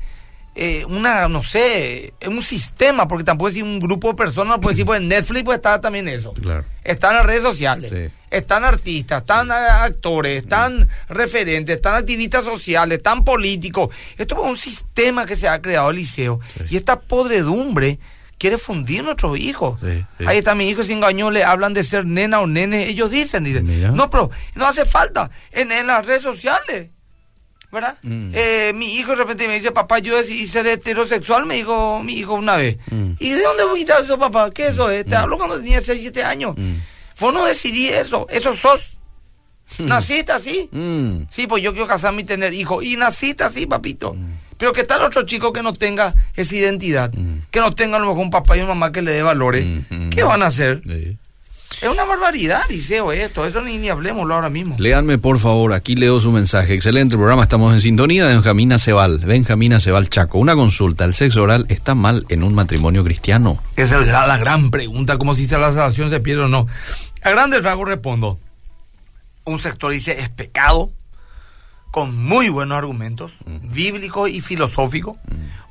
[0.55, 4.75] eh, una, no sé, un sistema, porque tampoco es un grupo de personas, no puede
[4.75, 6.33] decir, pues en Netflix pues está también eso.
[6.33, 6.65] Claro.
[6.83, 8.13] Están las redes sociales, Sí.
[8.31, 13.95] están artistas, están actores, están referentes, están activistas sociales, están políticos.
[14.19, 16.41] Esto es un sistema que se ha creado el liceo.
[16.57, 16.65] Sí.
[16.71, 17.99] Y esta podredumbre
[18.39, 19.79] quiere fundir nuestros hijos.
[19.81, 20.25] Sí, sí.
[20.27, 23.45] Ahí está mi hijo sin engañó, le hablan de ser nena o nene, ellos dicen,
[23.45, 23.91] dicen, Mira.
[23.91, 26.89] no, pero no hace falta en, en las redes sociales.
[27.73, 27.97] ¿Verdad?
[28.03, 28.31] Mm.
[28.35, 32.15] Eh, mi hijo de repente me dice, papá, yo decidí ser heterosexual, me dijo mi
[32.15, 32.79] hijo una vez.
[32.91, 33.13] Mm.
[33.21, 34.51] ¿Y de dónde voy a eso, papá?
[34.51, 35.07] ¿Qué eso es?
[35.07, 36.55] Te hablo cuando tenía 6, 7 años.
[36.57, 36.75] Mm.
[37.21, 38.97] Vos no decidí eso, eso sos.
[39.79, 40.69] Naciste así.
[40.73, 41.27] Mm.
[41.31, 42.85] Sí, pues yo quiero casarme y tener hijos.
[42.85, 44.15] Y naciste así, papito.
[44.15, 44.39] Mm.
[44.59, 47.43] Pero que tal otro chico que no tenga esa identidad, Mm.
[47.51, 49.65] que no tenga a lo mejor un papá y una mamá que le dé valores,
[49.65, 50.27] Mm, ¿qué mm.
[50.29, 50.83] van a hacer?
[50.85, 51.17] Sí.
[51.81, 53.47] Es una barbaridad, Liceo, esto.
[53.47, 54.77] Eso ni, ni hablemoslo ahora mismo.
[54.79, 56.75] Léanme, por favor, aquí leo su mensaje.
[56.75, 59.21] Excelente programa, estamos en sintonía de Benjamina Cebal.
[59.21, 60.37] Benjamina Cebal Chaco.
[60.37, 63.63] Una consulta, ¿el sexo oral está mal en un matrimonio cristiano?
[63.77, 66.67] Esa es el la gran pregunta, como si la salvación se pierde o no.
[67.23, 68.39] A grandes rasgos respondo.
[69.45, 70.91] Un sector dice es pecado,
[71.91, 75.17] con muy buenos argumentos, bíblicos y filosóficos.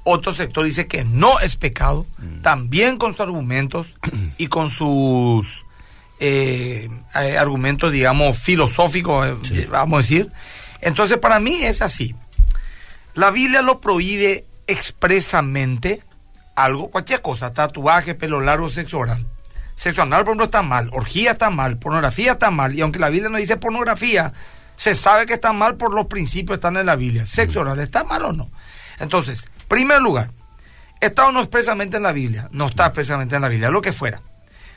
[0.05, 2.07] Otro sector dice que no es pecado,
[2.41, 3.93] también con sus argumentos
[4.39, 5.45] y con sus
[6.19, 9.65] eh, eh, argumentos, digamos, filosóficos, eh, Sí.
[9.65, 10.31] vamos a decir.
[10.81, 12.15] Entonces, para mí es así.
[13.13, 16.01] La Biblia lo prohíbe expresamente
[16.55, 19.25] algo, cualquier cosa, tatuaje, pelo largo, sexo oral.
[19.75, 23.07] Sexo anal, por ejemplo, está mal, orgía está mal, pornografía está mal, y aunque la
[23.09, 24.33] Biblia no dice pornografía,
[24.75, 27.25] se sabe que está mal por los principios que están en la Biblia.
[27.25, 28.49] Sexo oral, ¿está mal o no?
[28.99, 30.31] Entonces, primer lugar,
[30.99, 32.49] ¿está o no expresamente en la Biblia?
[32.51, 34.21] No está expresamente en la Biblia, lo que fuera.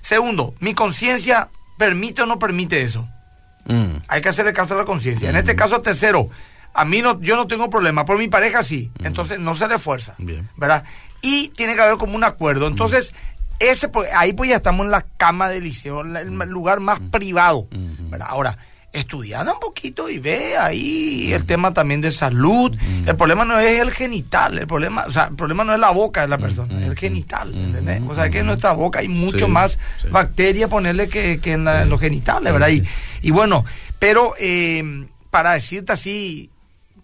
[0.03, 3.09] Segundo, ¿mi conciencia permite o no permite eso?
[3.65, 4.03] Mm.
[4.09, 5.31] Hay que hacerle caso a la conciencia.
[5.31, 6.29] En este caso, tercero,
[6.75, 8.91] a mí no, yo no tengo problema, por mi pareja sí.
[9.05, 10.15] Entonces no se le fuerza.
[10.19, 10.49] Bien.
[10.57, 10.85] ¿Verdad?
[11.23, 12.67] Y tiene que haber como un acuerdo.
[12.67, 13.15] Entonces,
[13.61, 17.69] ese pues, ahí pues ya estamos en la cama del liceo, el lugar más privado.
[17.71, 18.11] Mm.
[18.11, 18.27] ¿verdad?
[18.29, 18.59] Ahora,
[18.93, 22.77] estudiar un poquito y ve ahí el tema también de salud.
[23.07, 25.91] El problema no es el genital, el problema, o sea, el problema no es la
[25.91, 28.03] boca de la persona, es el genital, ¿entendés?
[28.07, 30.09] O sea, que en nuestra boca hay mucho Sí, más sí.
[30.11, 32.69] bacteria ponerle que, que en, la- en los genitales, ¿verdad?
[32.69, 32.83] Y,
[33.23, 33.65] y bueno,
[33.99, 36.51] pero eh, para decirte así,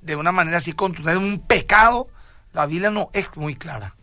[0.02, 2.08] de una manera así contundente, un pecado,
[2.52, 3.94] la Biblia no es muy clara.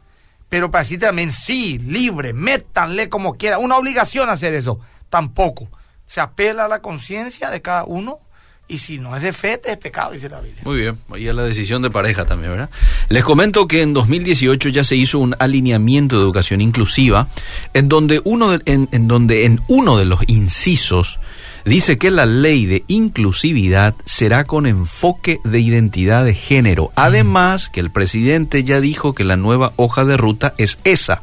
[0.50, 5.68] Pero para decirte también, sí, libre, métanle como quiera, una obligación hacer eso, tampoco.
[6.08, 8.20] Se apela a la conciencia de cada uno
[8.68, 10.62] y si no es de fe, es pecado, dice la Biblia.
[10.66, 12.70] Muy bien, y a la decisión de pareja también, ¿verdad?
[13.10, 17.28] Les comento que en 2018 ya se hizo un alineamiento de educación inclusiva
[17.76, 21.20] en donde uno de, en, en donde en uno de los incisos
[21.64, 26.92] dice que la ley de inclusividad será con enfoque de identidad de género.
[26.96, 31.22] Además, que el presidente ya dijo que la nueva hoja de ruta es esa.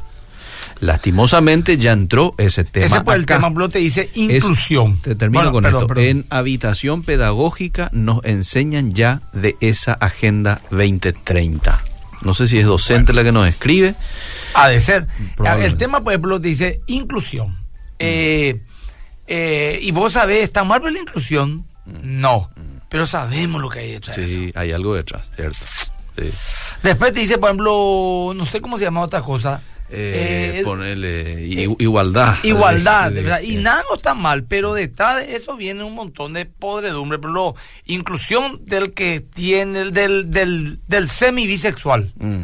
[0.83, 2.85] Lastimosamente ya entró ese tema.
[2.87, 4.99] Ese pues el tema, Blo, te dice Es- inclusión.
[4.99, 5.87] te termino Bueno, con perdón, esto.
[5.87, 6.03] perdón.
[6.05, 11.81] En habitación pedagógica nos enseñan ya de esa agenda 2030.
[12.23, 13.95] No sé si es docente la que nos escribe.
[14.55, 15.07] Ha de ser.
[15.57, 17.57] El tema, por ejemplo, dice inclusión.
[17.99, 18.61] Eh,
[19.27, 21.65] eh, y vos sabés, ¿está mal la inclusión?
[21.85, 22.49] No.
[22.89, 24.27] Pero sabemos lo que hay detrás eso.
[24.27, 25.57] Sí, hay algo detrás, ¿cierto?
[26.17, 26.29] Sí.
[26.83, 29.61] Después te dice, por ejemplo, no sé cómo se llama otra cosa.
[29.89, 32.35] Eh, Eh, ponerle i- igualdad.
[32.43, 33.41] Igualdad, Eh, de verdad.
[33.41, 37.19] Y eh, nada no está mal, pero detrás de eso viene un montón de podredumbre.
[37.19, 42.11] Por ejemplo, inclusión del que tiene, del, del, del semi-bisexual.
[42.17, 42.41] mm,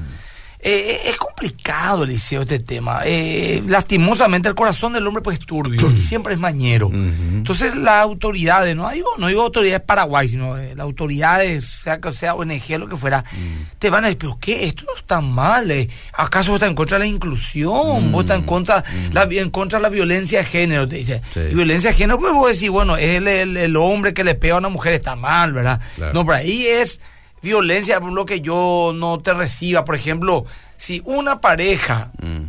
[0.62, 3.00] Eh, es complicado, Eliseo, este tema.
[3.06, 6.90] Eh, lastimosamente, el corazón del hombre pues es turbio y siempre es mañero.
[6.94, 12.12] Entonces, las autoridades, no digo, no digo autoridades Paraguay, sino eh, las autoridades, sea que
[12.12, 13.78] sea ONG, lo que fuera, Mm.
[13.80, 14.66] te van a decir, pero ¿qué?
[14.68, 15.72] Esto no está mal.
[15.72, 15.88] eh.
[16.14, 18.12] ¿Acaso vos estás en contra de la inclusión?
[18.12, 20.88] ¿Vos estás en contra, la, en contra de la violencia de género?
[20.90, 21.20] Te dice.
[21.22, 21.34] Mm.
[21.34, 21.40] Sí.
[21.52, 24.36] Y violencia de género, pues vos decís, bueno, es el, el- el hombre que le
[24.36, 25.80] pega a una mujer, está mal, ¿verdad?
[25.96, 26.14] Claro.
[26.14, 27.00] No, por ahí es
[27.42, 29.86] violencia, por lo que yo no te reciba.
[29.86, 30.46] Por ejemplo,
[30.78, 32.42] si una pareja, mm.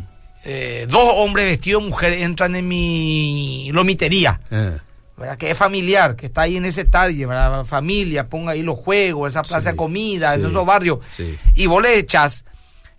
[0.45, 4.77] eh, dos hombres vestidos de mujer entran en mi lomitería, Eh,
[5.17, 5.37] ¿verdad?
[5.37, 7.63] Que es familiar, que está ahí en ese talle, ¿verdad?
[7.65, 11.37] Familia, ponga ahí los juegos, esa plaza Sí, de comida, en esos barrios, sí.
[11.55, 12.43] y vos le echas,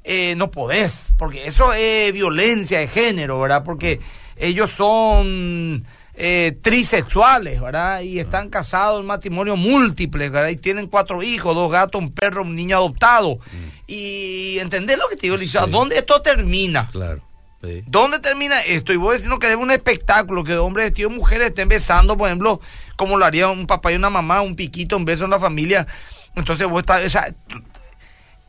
[0.05, 3.64] eh, no podés, porque eso es violencia de género, ¿verdad?
[3.64, 3.98] Porque
[4.37, 8.01] ellos son eh, trisexuales, ¿verdad?
[8.01, 10.51] Y están casados en matrimonio múltiple, ¿verdad?
[10.51, 13.38] Y tienen cuatro hijos, dos gatos, un perro, un niño adoptado.
[13.87, 15.38] Y ¿entendés lo que te digo?
[15.38, 15.59] Sí.
[15.68, 16.88] ¿Dónde esto termina?
[16.92, 17.22] claro.
[17.62, 17.83] sí.
[17.87, 18.92] ¿Dónde termina esto?
[18.92, 22.29] Y vos decís no que es un espectáculo, que hombres vestidos mujeres estén besando, por
[22.29, 22.61] ejemplo,
[22.96, 25.87] como lo haría un papá y una mamá, un piquito, un beso en la familia.
[26.37, 27.05] Entonces vos estás...
[27.07, 27.35] o sea,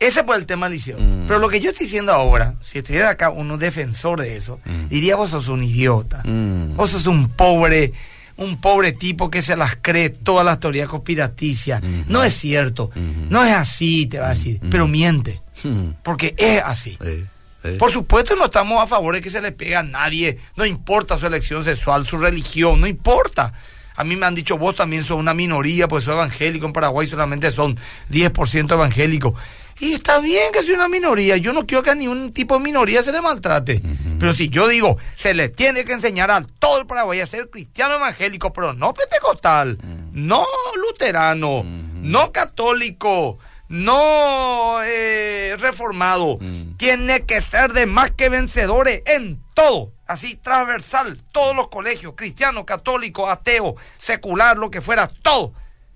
[0.00, 0.98] ese fue el tema Liceo.
[0.98, 1.26] Mm.
[1.26, 4.88] Pero lo que yo estoy diciendo ahora, si estuviera acá uno defensor de eso, Mm.
[4.88, 6.22] diría vos sos un idiota.
[6.24, 6.76] Mm.
[6.76, 7.92] Vos sos un pobre,
[8.36, 11.82] un pobre tipo que se las cree todas las teorías conspiraticias.
[11.82, 12.04] Ujú.
[12.08, 12.86] No es cierto.
[12.86, 13.26] Ujú.
[13.30, 14.58] No es así, te va a decir.
[14.60, 14.70] Ujú.
[14.70, 15.40] Pero miente.
[15.62, 15.90] Mm.
[16.02, 16.98] Porque es así.
[17.00, 17.24] Eh,
[17.62, 17.76] eh.
[17.78, 21.18] Por supuesto no estamos a favor de que se le pegue a nadie, no importa
[21.18, 23.52] su elección sexual, su religión, no importa.
[23.96, 27.06] A mí me han dicho, vos también sos una minoría, pues soy evangélico, en Paraguay
[27.06, 27.76] solamente son
[28.10, 29.34] 10% evangélicos.
[29.80, 32.64] Y está bien que soy una minoría, yo no quiero que a ningún tipo de
[32.64, 33.82] minoría se le maltrate.
[34.18, 37.50] Pero si yo digo, se le tiene que enseñar a todo el Paraguay a ser
[37.50, 39.78] cristiano evangélico, pero no pentecostal,
[40.12, 40.44] no
[40.76, 46.38] luterano, no católico, no eh, reformado.
[46.40, 46.76] Mm.
[46.76, 49.92] Tiene que ser de más que vencedores en todo.
[50.06, 55.54] Así, transversal, todos los colegios, cristiano, católico, ateo, secular, lo que fuera, todo.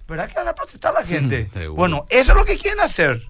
[0.09, 1.51] ¿Verdad que van a protestar la gente?
[1.69, 3.23] Bueno, eso es lo que quieren hacer.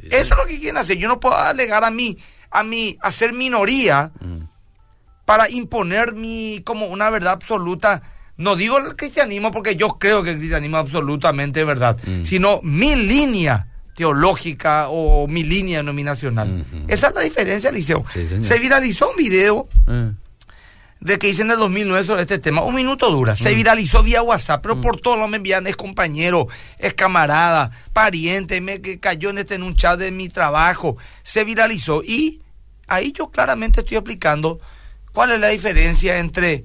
[0.00, 0.30] Sí, Eso sí.
[0.30, 0.96] es lo que quieren hacer.
[0.98, 2.16] Yo no puedo alegar a mí,
[2.50, 4.42] a mí, a ser minoría Mm.
[5.24, 8.02] para imponer mi como una verdad absoluta.
[8.36, 12.24] No digo el cristianismo porque yo creo que el cristianismo es absolutamente verdad, Mm.
[12.24, 16.64] sino mi línea teológica o mi línea denominacional.
[16.86, 18.04] Esa es la diferencia, Liceo.
[18.14, 18.28] Sí.
[18.42, 20.12] Se viralizó un video Eh.
[21.00, 22.62] De que hice en el 2009 sobre este tema.
[22.62, 23.34] Un minuto dura.
[23.34, 23.36] Mm.
[23.36, 28.60] Se viralizó vía WhatsApp, pero por todo lo me envían, es compañero, es camarada, pariente,
[28.60, 30.96] me cayó en, este, en un chat de mi trabajo.
[31.22, 32.40] Se viralizó y
[32.88, 34.60] ahí yo claramente estoy aplicando
[35.12, 36.64] cuál es la diferencia entre,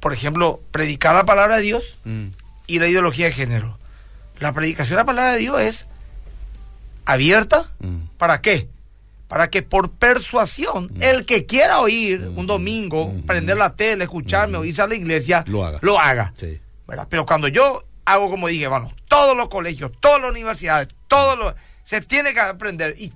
[0.00, 2.26] por ejemplo, predicar la palabra de Dios Mm.
[2.66, 3.78] y la ideología de género.
[4.40, 5.86] La predicación de la palabra de Dios es
[7.04, 7.66] abierta.
[7.80, 8.08] Mm.
[8.18, 8.68] ¿Para qué?
[9.28, 12.38] Para que por persuasión, el que quiera oír Mm.
[12.38, 13.22] un domingo, Mm.
[13.26, 14.60] prender la tele, escucharme, Mm.
[14.62, 15.78] oírse a la iglesia, Lo haga.
[15.82, 16.58] Lo haga Sí.
[16.86, 17.06] ¿verdad?
[17.10, 21.54] Pero cuando yo hago como dije, bueno, todos los colegios, todas las universidades, todos los...
[21.84, 23.12] Se tiene que aprender y...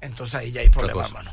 [0.00, 1.08] Entonces ahí ya hay problema, cosa.
[1.08, 1.30] hermano.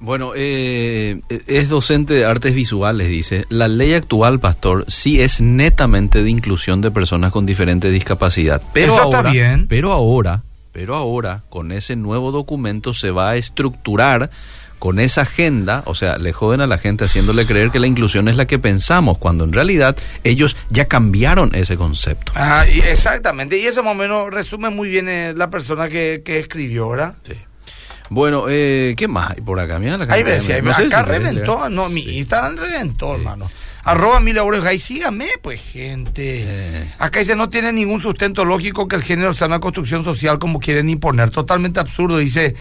[0.00, 3.44] Bueno, eh, es docente de artes visuales, dice.
[3.48, 8.62] La ley actual, pastor, sí es netamente de inclusión de personas con diferente discapacidad.
[8.72, 9.66] Pero Eso ahora, está bien.
[9.68, 10.44] Pero ahora,
[10.78, 14.30] pero ahora, con ese nuevo documento se va a estructurar
[14.78, 18.28] con esa agenda, o sea, le joden a la gente haciéndole creer que la inclusión
[18.28, 22.30] es la que pensamos, cuando en realidad ellos ya cambiaron ese concepto.
[22.36, 26.22] Ah, y exactamente, y eso más o menos resume muy bien eh, la persona que,
[26.24, 27.16] que escribió, ¿verdad?
[27.26, 27.34] Sí.
[28.10, 29.78] Bueno, eh, ¿qué más hay por acá?
[29.78, 32.18] Mira la Ahí ves, ahí no acá si reventó, no, mi Sí.
[32.18, 33.20] Instagram reventó, Sí.
[33.20, 33.50] hermano.
[33.84, 36.42] Arroba mil euros ahí, sígame, pues, gente.
[36.44, 36.92] Eh.
[36.98, 40.60] Acá dice, no tiene ningún sustento lógico que el género sea una construcción social como
[40.60, 41.30] quieren imponer.
[41.30, 42.54] Totalmente absurdo, dice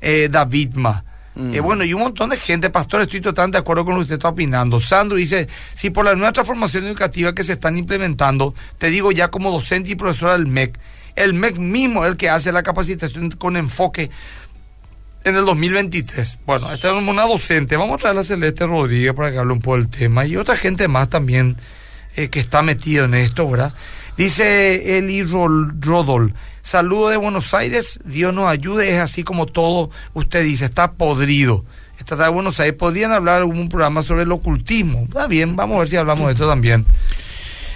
[0.00, 1.04] eh, David Ma.
[1.34, 1.54] Mm.
[1.54, 4.04] Eh, bueno, y un montón de gente, pastor, estoy totalmente de acuerdo con lo que
[4.04, 4.80] usted está opinando.
[4.80, 9.28] Sandro dice, si por la nueva transformación educativa que se están implementando, te digo ya
[9.28, 10.78] como docente y profesora del MEC,
[11.14, 14.10] el MEC mismo es el que hace la capacitación con enfoque
[15.24, 16.38] en el 2023.
[16.46, 17.76] Bueno, esta es una docente.
[17.76, 20.26] Vamos a traer a Celeste Rodríguez para que hable un poco del tema.
[20.26, 21.56] Y otra gente más también
[22.16, 23.74] eh, que está metido en esto, ¿verdad?
[24.16, 26.34] Dice Eli Rodol.
[26.62, 28.00] Saludo de Buenos Aires.
[28.04, 28.94] Dios nos ayude.
[28.94, 30.64] Es así como todo usted dice.
[30.64, 31.64] Está podrido.
[31.98, 32.76] Está de Buenos Aires.
[32.76, 35.04] Podrían hablar algún programa sobre el ocultismo.
[35.04, 35.56] Está bien.
[35.56, 36.84] Vamos a ver si hablamos de esto también.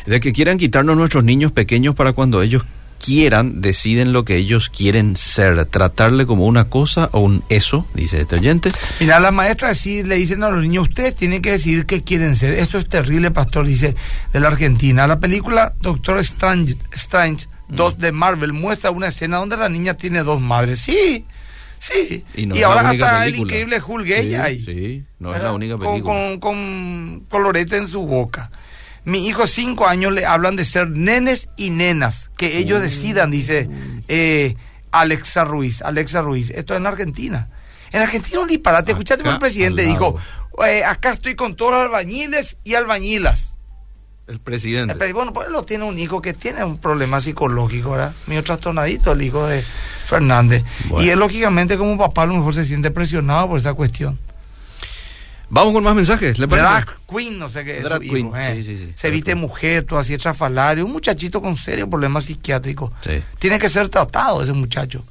[0.05, 2.65] De que quieran quitarnos nuestros niños pequeños para cuando ellos
[2.99, 8.21] quieran, deciden lo que ellos quieren ser, tratarle como una cosa o un eso, dice
[8.21, 8.73] este oyente.
[9.01, 12.37] Mira, las maestras sí le dicen a los niños, ustedes tienen que decidir qué quieren
[12.37, 12.55] ser.
[12.55, 13.95] Esto es terrible, pastor, dice
[14.33, 15.07] de la Argentina.
[15.07, 20.23] La película Doctor Strange, Strange 2 de Marvel muestra una escena donde la niña tiene
[20.23, 20.81] dos madres.
[20.81, 21.25] Sí,
[21.79, 22.25] sí.
[22.35, 24.65] Y, no y es ahora hasta el increíble Hulk Sí, hay.
[24.65, 26.15] Sí, no es la única Con- película.
[26.15, 28.51] Con, con colorete en su boca.
[29.07, 32.29] Mi hijo, cinco años, le hablan de ser nenes y nenas.
[32.37, 33.71] Que ellos decidan, dice
[34.09, 34.57] eh,
[34.91, 35.81] Alexa Ruiz.
[35.81, 36.51] Alexa Ruiz.
[36.51, 37.49] Esto es en Argentina.
[37.93, 38.91] En Argentina un disparate.
[38.91, 40.19] Escuchaste Acá el presidente al dijo,
[40.67, 43.55] eh, acá estoy con todos los albañiles y albañilas.
[44.27, 44.93] El presidente.
[45.01, 48.13] El bueno, pues lo tiene un hijo que tiene un problema psicológico, ¿verdad?
[48.27, 49.63] Medio trastornadito, el hijo de
[50.07, 50.65] Fernández.
[50.89, 51.07] Bueno.
[51.07, 54.19] Y él, lógicamente, como papá, a lo mejor se siente presionado por esa cuestión.
[55.49, 56.67] Vamos con más mensajes, ¿le parece?
[56.69, 57.85] Drag Queen, no sé qué es.
[57.85, 58.55] Drag hijo, queen, eh.
[58.57, 58.93] sí, sí, sí.
[58.97, 60.85] Se viste mujer, todo así estrafalario.
[60.85, 62.91] Un muchachito con serios problemas psiquiátricos.
[63.05, 63.23] Sí.
[63.39, 65.05] Tiene que ser tratado ese muchacho.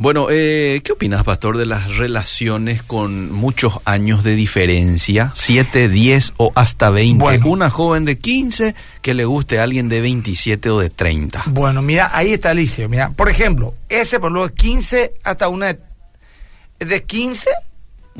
[0.00, 5.32] Bueno, eh, ¿qué opinas, Pastor, de las relaciones con muchos años de diferencia?
[5.34, 7.18] 7, 10 o hasta 20.
[7.20, 7.48] Bueno.
[7.48, 11.42] Una joven de 15 que le guste a alguien de 27 o de 30.
[11.46, 12.88] Bueno, mira, ahí está liceo.
[12.88, 15.80] Mira, por ejemplo, ese por lo de 15 hasta una de-
[16.78, 17.50] de 15,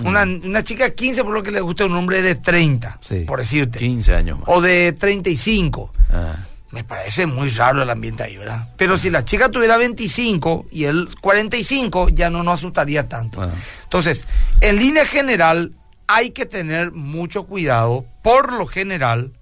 [0.04, 3.20] una, una chica de 15 por lo que le gusta un hombre de 30, Sí.
[3.26, 3.78] por decirte.
[3.78, 4.48] 15 años más.
[4.48, 5.92] O de 35.
[6.12, 6.37] Ah,
[6.70, 8.68] Me parece muy raro el ambiente ahí, ¿verdad?
[8.76, 13.40] Pero si la chica tuviera 25 y él 45, ya no nos asustaría tanto.
[13.42, 13.50] Ah.
[13.84, 14.26] Entonces,
[14.61, 15.72] en línea general,
[16.06, 18.04] hay que tener mucho cuidado.
[18.22, 19.32] Por lo general,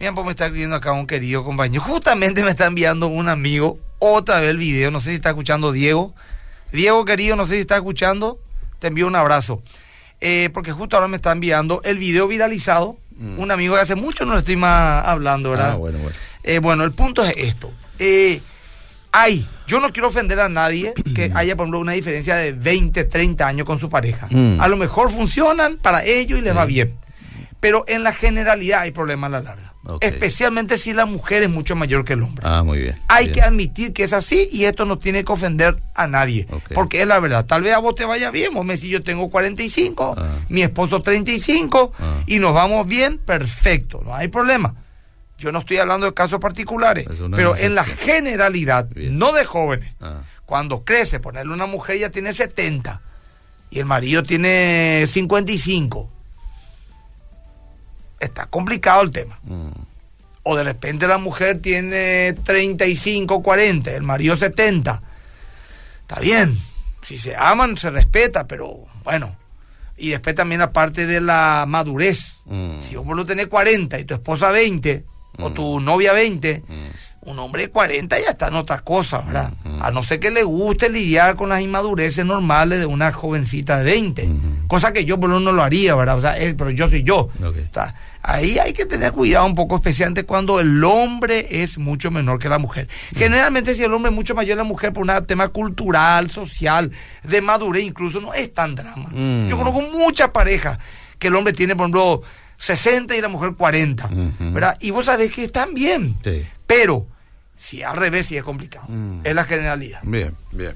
[0.00, 1.82] miren, pues me está escribiendo acá un querido compañero.
[1.82, 4.90] Justamente me está enviando un amigo otra vez el video.
[4.90, 6.14] No sé si está escuchando Diego.
[6.72, 8.40] Diego, querido, no sé si está escuchando.
[8.78, 9.62] Te envío un abrazo.
[10.24, 12.96] Eh, porque justo ahora me está enviando el video viralizado.
[13.18, 13.40] Mm.
[13.40, 15.72] Un amigo que hace mucho no le estoy más hablando, ¿verdad?
[15.72, 16.16] Ah, bueno, bueno.
[16.44, 17.72] Eh, bueno, el punto es esto.
[17.98, 18.40] Eh,
[19.10, 23.04] hay, yo no quiero ofender a nadie que haya, por ejemplo, una diferencia de 20,
[23.04, 24.28] 30 años con su pareja.
[24.30, 24.60] Mm.
[24.60, 26.72] A lo mejor funcionan para ellos y les va Sí.
[26.72, 26.94] bien.
[27.58, 29.71] Pero en la generalidad hay problemas a la larga.
[30.00, 32.42] Especialmente si la mujer es mucho mayor que el hombre.
[32.46, 32.94] Ah, muy bien.
[33.08, 33.34] Hay bien.
[33.34, 36.46] que admitir que es así y esto no tiene que ofender a nadie.
[36.74, 37.46] Porque es la verdad.
[37.46, 38.54] Tal vez a vos te vaya bien.
[38.54, 40.36] Vos me decís, yo tengo 45, Ah.
[40.48, 42.20] mi esposo 35 Ah.
[42.26, 44.00] y nos vamos bien, perfecto.
[44.04, 44.74] No hay problema.
[45.38, 49.18] Yo no estoy hablando de casos particulares, pero en la generalidad, Bien.
[49.18, 49.92] no de jóvenes.
[50.00, 53.00] Ah, Cuando crece, ponerle una mujer ya tiene 70
[53.70, 56.08] y el marido tiene 55.
[58.22, 59.38] Está complicado el tema.
[59.44, 59.70] mm,
[60.44, 65.02] O de repente la mujer tiene 35, 40, el marido 70.
[66.02, 66.58] Está bien.
[67.02, 69.36] Si se aman, se respeta, pero bueno.
[69.96, 72.36] Y después también aparte de la madurez.
[72.46, 75.04] mm, Si vos lo tenés 40 y tu esposa 20,
[75.38, 75.54] o Mm.
[75.54, 77.30] tu novia 20, mm.
[77.30, 79.52] un hombre de 40 ya está en otra cosa, ¿verdad?
[79.82, 83.84] A no ser que le guste lidiar con las inmadureces normales de una jovencita de
[83.84, 84.26] 20.
[84.28, 84.66] Mm.
[84.68, 86.18] Cosa que yo por lo menos no lo haría, ¿verdad?
[86.18, 87.30] O sea, eh, pero yo soy yo.
[87.44, 87.56] Ok.
[87.70, 92.12] O sea, ahí hay que tener cuidado un poco, especialmente cuando el hombre es mucho
[92.12, 92.88] menor que la mujer.
[93.16, 96.92] Generalmente si el hombre es mucho mayor que la mujer por un tema cultural, social,
[97.24, 99.08] de madurez incluso, no es tan drama.
[99.10, 99.48] Mm.
[99.48, 100.78] Yo conozco muchas parejas
[101.18, 102.22] que el hombre tiene, por ejemplo,
[102.58, 104.52] 60 y la mujer 40, Ujú.
[104.52, 104.76] ¿verdad?
[104.80, 106.16] Y vos sabés que están bien.
[106.22, 106.46] Sí.
[106.68, 107.08] Pero
[107.62, 108.86] si al revés sí es complicado.
[108.88, 109.20] Mm.
[109.22, 110.00] Es la generalidad.
[110.02, 110.74] Bien, bien.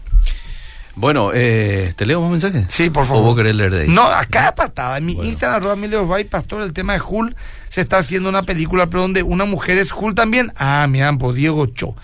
[0.94, 2.64] Bueno, eh, ¿te leo un mensaje?
[2.68, 3.22] Sí, por favor.
[3.22, 3.88] ¿O vos querés leer de ahí?
[3.88, 4.96] No, acá patada.
[4.96, 5.28] En mi Bueno.
[5.30, 7.36] Instagram, arroba Bay, Pastor, el tema de Hull,
[7.68, 10.52] se está haciendo una película, pero donde una mujer es Hull también.
[10.56, 11.94] Ah, miran, pues Diego Cho.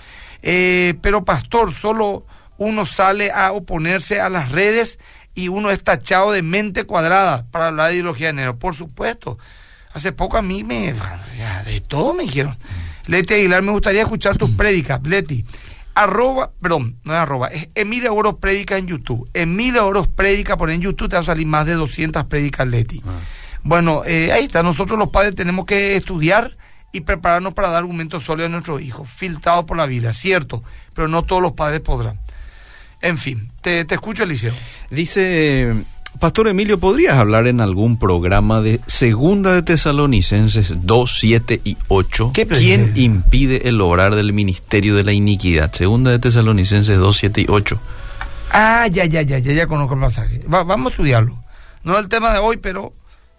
[0.43, 2.27] Eh, pero Pastor, solo
[2.59, 4.99] uno sale a oponerse a las redes
[5.35, 8.59] y uno es tachado de mente cuadrada para hablar de ideología de género.
[8.59, 9.39] Por supuesto.
[9.95, 10.95] Hace poco a mí me...
[11.67, 12.57] de todo me dijeron.
[13.07, 15.45] Leti Aguilar, me gustaría escuchar tus prédicas, Leti.
[15.95, 19.29] Arroba, perdón, no es arroba, es Emilia Oros Prédica en YouTube.
[19.35, 23.03] Emilia Oros Prédica, por en YouTube te va a salir más de 200 prédicas, Leti.
[23.63, 26.57] Bueno, eh, ahí está, nosotros los padres tenemos que estudiar
[26.93, 30.63] y prepararnos para dar argumentos sólidos a nuestros hijos, filtrados por la Biblia, cierto,
[30.95, 32.19] pero no todos los padres podrán.
[33.01, 34.55] En fin, te, te escucho, Eliseo.
[34.91, 35.75] Dice,
[36.21, 42.31] Pastor Emilio, ¿podrías hablar en algún programa de Segunda de Tesalonicenses 2, 7 y 8?
[42.33, 45.73] ¿Qué ¿Quién impide el obrar del ministerio de la iniquidad?
[45.73, 47.81] Segunda de Tesalonicenses 2, 7 y 8.
[48.53, 50.41] Ah, ya, ya, ya, ya, ya conozco el pasaje.
[50.53, 51.43] Va- vamos a estudiarlo.
[51.83, 52.93] No es el tema de hoy, pero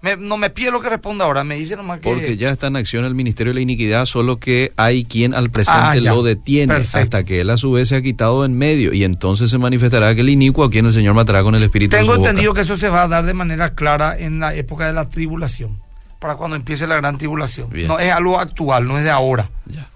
[0.04, 1.43] me- no me pide lo que responda ahora.
[1.43, 2.10] Me dice nomás que.
[2.10, 5.49] Porque ya está en acción el ministerio de la iniquidad, solo que hay quien al
[5.49, 6.97] presente Ah, lo detiene Perfecto.
[6.99, 10.10] hasta que él a su vez se ha quitado en medio y entonces se manifestará
[10.10, 12.30] aquel inicuo a quien el Señor matará con el espíritu de Tengo boca.
[12.30, 15.10] entendido que eso se va a dar de manera clara en la época de la
[15.10, 15.82] tribulación.
[16.20, 17.70] Para cuando empiece la gran tribulación.
[17.70, 17.88] Bien.
[17.88, 19.49] No es algo actual, no es de ahora.
[19.66, 19.89] Ya.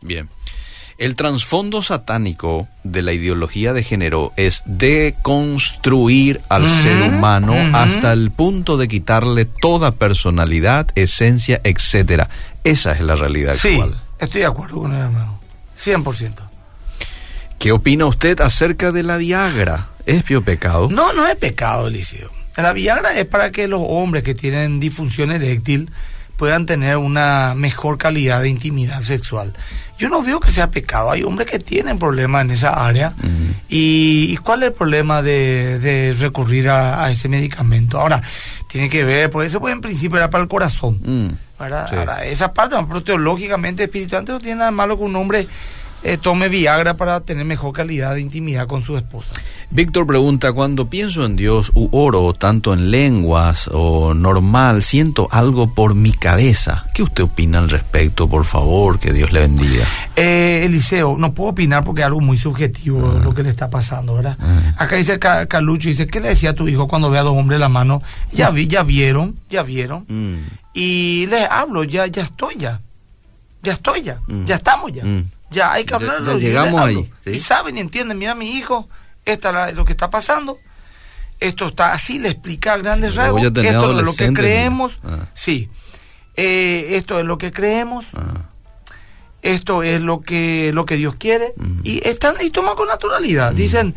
[0.00, 0.28] Bien.
[0.98, 8.32] El trasfondo satánico de la ideología de género es deconstruir al ser humano hasta el
[8.32, 12.28] punto de quitarle toda personalidad, esencia, etcétera.
[12.64, 14.00] Esa es la realidad Sí, actual.
[14.18, 15.38] estoy de acuerdo con el hermano.
[15.78, 16.32] 100%.
[17.60, 19.86] ¿Qué opina usted acerca de la Viagra?
[20.04, 20.88] ¿Es pio pecado?
[20.90, 22.30] No, no es pecado, Eliseo.
[22.56, 25.92] La Viagra es para que los hombres que tienen disfunción eréctil
[26.36, 29.54] puedan tener una mejor calidad de intimidad sexual.
[29.98, 31.10] Yo no veo que sea pecado.
[31.10, 33.14] Hay hombres que tienen problemas en esa área.
[33.68, 37.98] ¿Y, y cuál es el problema de, de recurrir a, a ese medicamento?
[37.98, 38.22] Ahora,
[38.68, 41.36] tiene que ver, por eso pues, en principio era para el corazón.
[41.58, 41.88] ¿verdad?
[41.90, 41.96] sí.
[41.96, 45.48] Ahora, esa parte, pero teológicamente, espiritualmente, no tiene nada malo que un hombre
[46.04, 49.32] eh, tome Viagra para tener mejor calidad de intimidad con su esposa.
[49.70, 55.74] Víctor pregunta, cuando pienso en Dios u oro tanto en lenguas o normal, siento algo
[55.74, 56.86] por mi cabeza.
[56.94, 58.98] ¿Qué usted opina al respecto, por favor?
[58.98, 59.84] Que Dios le bendiga.
[60.16, 63.20] Eh, Eliseo, no puedo opinar porque es algo muy subjetivo Ah.
[63.22, 64.38] lo que le está pasando, ¿verdad?
[64.40, 64.74] Ah.
[64.78, 67.36] Acá dice Ca- Carlucho, dice, ¿qué le decía a tu hijo cuando ve a dos
[67.36, 68.00] hombres en la mano?
[68.32, 70.06] Ya vi, ya vieron, ya vieron.
[70.08, 72.80] Mm, Y les hablo, ya, ya estoy ya.
[73.62, 74.18] Ya estoy ya.
[74.28, 74.44] Mm.
[74.46, 75.04] Ya estamos ya.
[75.04, 75.24] Mm.
[75.50, 76.26] Ya hay que Ya- hablarlo.
[76.26, 77.30] ya les llegamos ahí, ¿sí?
[77.32, 78.88] Y saben y entienden, mira mi hijo,
[79.32, 80.58] esta es lo que está pasando.
[81.40, 83.42] Esto está así, le explica a grandes Sí, rasgos.
[83.42, 84.98] ya tenés Esto es lo que creemos.
[85.04, 85.26] Ah.
[85.34, 85.68] Sí.
[86.34, 88.06] Eh, esto es lo que creemos.
[88.14, 88.50] ah,
[89.42, 91.52] Esto es lo que, lo que Dios quiere.
[91.56, 91.80] Ujú.
[91.84, 93.52] Y están y toman con naturalidad.
[93.52, 93.94] Dicen,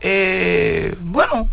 [0.00, 1.48] eh, bueno,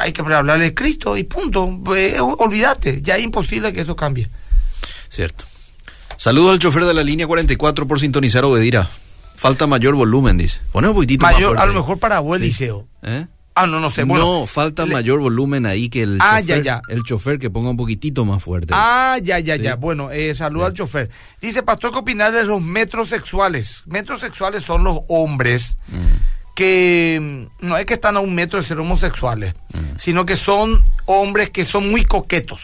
[0.00, 1.68] hay que hablarle de Cristo y punto.
[1.96, 4.28] Eh, olvídate, ya es imposible que eso cambie.
[5.08, 5.44] cierto.
[6.16, 8.88] Saludo al chofer de la línea 44 por sintonizar Obedira.
[9.36, 10.60] Falta mayor volumen, dice.
[10.72, 12.44] Pone un poquitito más Mayor, fuerte a lo mejor para vos, Sí.
[12.44, 12.86] Eliseo.
[13.02, 13.26] ¿Eh?
[13.56, 14.02] Ah, no, no sé.
[14.02, 16.62] Bueno, no, falta le- mayor volumen ahí que el Ah, chofer.
[16.64, 16.82] ya, ya.
[16.88, 18.72] El chofer que ponga un poquito más fuerte.
[18.76, 19.62] Ah, ya, ya, Sí.
[19.62, 19.76] ya.
[19.76, 20.68] Bueno, eh, saluda Sí.
[20.70, 21.10] al chofer.
[21.40, 23.82] Dice, pastor, ¿qué opinar de los metrosexuales?
[23.86, 28.64] Metrosexuales son los hombres Mm, que mm, no es que están a un metro de
[28.66, 29.98] ser homosexuales, Mm.
[29.98, 32.62] sino que son hombres que son muy coquetos.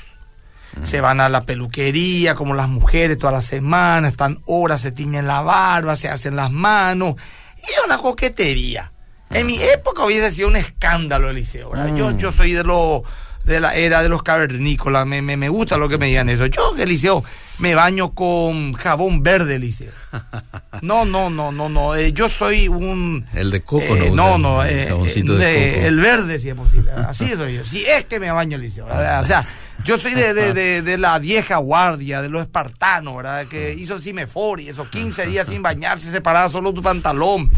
[0.84, 5.26] Se van a la peluquería, como las mujeres, toda la semana, están horas, se tiñen
[5.26, 7.14] la barba, se hacen las manos.
[7.58, 8.92] Y es una coquetería.
[9.30, 11.70] En mi época hubiese sido un escándalo, Eliseo.
[11.70, 11.94] ¿verdad?
[11.96, 12.18] Yo, Mm.
[12.18, 13.02] yo soy de lo
[13.44, 16.44] de la era de los cavernícolas, me, me, me gusta lo que me digan eso.
[16.46, 17.24] Yo, Eliseo,
[17.58, 19.92] me baño con jabón verde, Eliseo.
[20.82, 21.94] No, no, no, no, no.
[21.94, 23.26] eh, yo soy un...
[23.34, 24.38] El de coco, eh, ¿no?
[24.38, 25.86] no, El no, eh, eh, de de- coco.
[25.86, 26.90] el verde, si es posible.
[26.92, 27.64] Así soy yo.
[27.64, 28.86] Si es que me baño, Eliseo.
[28.86, 29.22] ¿verdad?
[29.22, 29.44] O sea,
[29.84, 33.46] yo soy de, de, de, de la vieja guardia, de los espartanos, ¿verdad?
[33.46, 37.50] Que hizo el Cimefori, esos 15 días sin bañarse, separada solo tu pantalón.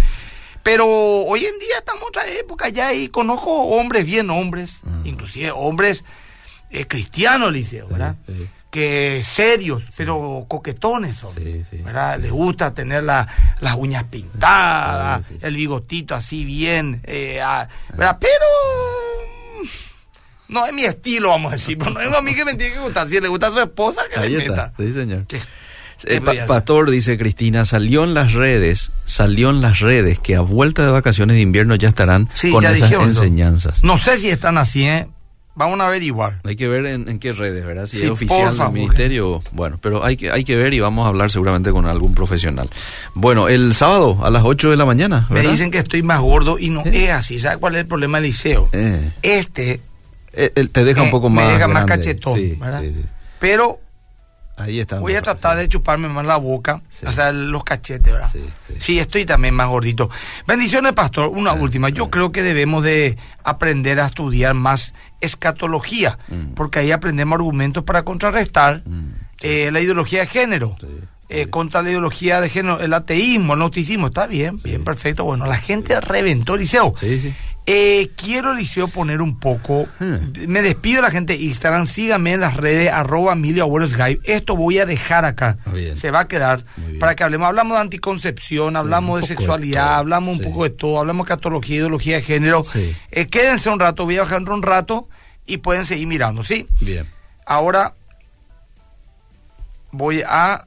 [0.63, 5.51] Pero hoy en día estamos en otra época ya y conozco hombres bien hombres, inclusive
[5.51, 6.05] hombres
[6.71, 8.15] eh, cristianos, Eliseo, ¿verdad?
[8.27, 8.49] Sí, sí.
[8.71, 11.79] Que serios, pero coquetones son, Sí, sí.
[11.79, 12.19] ¿verdad?
[12.19, 13.29] Les gusta tener la-
[13.61, 18.17] las uñas pintadas, el bigotito así bien, eh, ah, ¿verdad?
[18.19, 18.47] Pero
[20.53, 22.75] no es mi estilo, vamos a decir, pero no es a mí que me tiene
[22.75, 23.09] que gustar.
[23.09, 24.53] Si le gusta a su esposa, que Ahí le está.
[24.53, 24.73] meta.
[24.79, 25.27] Sí, señor.
[25.27, 25.41] ¿Qué?
[26.05, 30.85] Eh, pastor, dice Cristina, salió en las redes, salió en las redes que a vuelta
[30.85, 33.85] de vacaciones de invierno ya estarán Sí, con ya esas dijeron enseñanzas.
[33.85, 35.07] No sé si están así, ¿eh?
[35.55, 36.41] Vamos a averiguar.
[36.45, 37.87] Hay que ver en, en qué redes, ¿verdad?
[37.87, 39.43] Si Sí, es oficial del ministerio.
[39.53, 42.69] Bueno, pero hay que, hay que ver y vamos a hablar seguramente con algún profesional.
[43.15, 46.59] Bueno, el sábado a las 8 de la mañana, Me dicen que estoy más gordo
[46.59, 47.05] y no ¿Eh?
[47.05, 47.39] es así.
[47.39, 48.71] ¿Sabes cuál es el problema del liceo?
[48.73, 49.81] Eh, Este
[50.33, 51.53] eh, él te deja eh, un poco me más.
[51.53, 52.81] deja más cachetón, Sí, ¿verdad?
[52.83, 53.05] sí, sí.
[53.39, 53.81] Pero
[54.57, 54.99] Ahí está.
[55.01, 57.07] voy a tratar de chuparme más la boca, Sí.
[57.07, 58.29] o sea, los cachetes, ¿verdad?
[58.33, 58.75] Sí, sí.
[58.79, 60.11] Sí, estoy también más gordito.
[60.47, 61.29] Bendiciones, pastor.
[61.29, 61.89] Una Ah, última.
[61.89, 62.11] Yo ah.
[62.11, 66.55] creo que debemos de aprender a estudiar más escatología, Mm.
[66.55, 69.03] porque ahí aprendemos argumentos para contrarrestar Mm,
[69.43, 70.77] eh, la ideología de género.
[70.81, 70.87] sí,
[71.29, 75.25] eh, contra la ideología de género, el ateísmo, el gnosticismo, está bien, bien, perfecto.
[75.25, 76.93] Bueno, la gente reventó Liceo.
[77.01, 77.35] Sí, sí.
[77.65, 79.87] Eh, quiero, Liceo, poner un poco.
[80.01, 80.33] Hmm.
[80.49, 81.87] Me despido de la gente de Instagram.
[81.87, 84.21] Síganme en las redes, arroba Emilio Abuelo Skype.
[84.25, 85.59] Esto voy a dejar acá.
[85.67, 85.71] Ah.
[85.95, 86.65] Se va a quedar
[86.99, 87.47] para que hablemos.
[87.47, 90.45] Hablamos de anticoncepción, hablamos de sexualidad, hablamos un Sí.
[90.51, 92.65] poco de todo, hablamos de catología, ideología de género.
[92.65, 92.97] Sí.
[93.13, 95.09] Eh, quédense un rato, voy a bajar un rato
[95.47, 96.67] y pueden seguir mirando, ¿sí?
[96.81, 97.07] Bien.
[97.47, 97.95] Ahora
[99.93, 100.65] voy a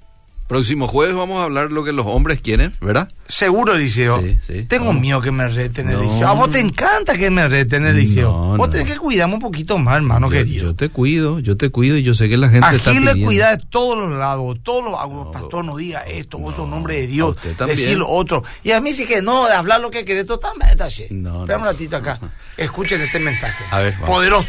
[0.47, 3.07] Próximo jueves vamos a hablar lo que los hombres quieren, ¿verdad?
[3.27, 4.21] Seguro, Liceo.
[4.21, 4.63] Sí, sí.
[4.63, 6.03] Tengo miedo que me reten el No.
[6.03, 6.27] liceo.
[6.27, 8.29] A vos te encanta que me reten el liceo.
[8.31, 8.69] No, vos no.
[8.69, 10.63] tenés que cuidarme un poquito más, hermano yo, querido.
[10.65, 13.05] yo te cuido, yo te cuido y yo sé que la gente está Aquí le
[13.13, 13.25] pidiendo.
[13.25, 16.69] cuida de todos los lados, todos los No, pastor no diga esto, vos sos un
[16.69, 17.35] no, hombre de Dios,
[17.65, 18.43] decir lo otro.
[18.63, 20.75] Y a mí sí que no, de hablar lo que querés totalmente.
[21.09, 22.19] No, Espera un ratito acá.
[22.57, 23.63] Escuchen este mensaje.
[23.71, 24.09] A ver, vamos.
[24.09, 24.47] Poderoso.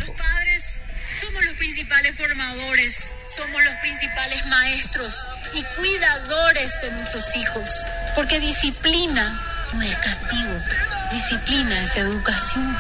[1.19, 9.41] Somos los principales formadores, somos los principales maestros y cuidadores de nuestros hijos, porque disciplina
[9.73, 10.53] no es castigo,
[11.11, 12.77] disciplina es educación.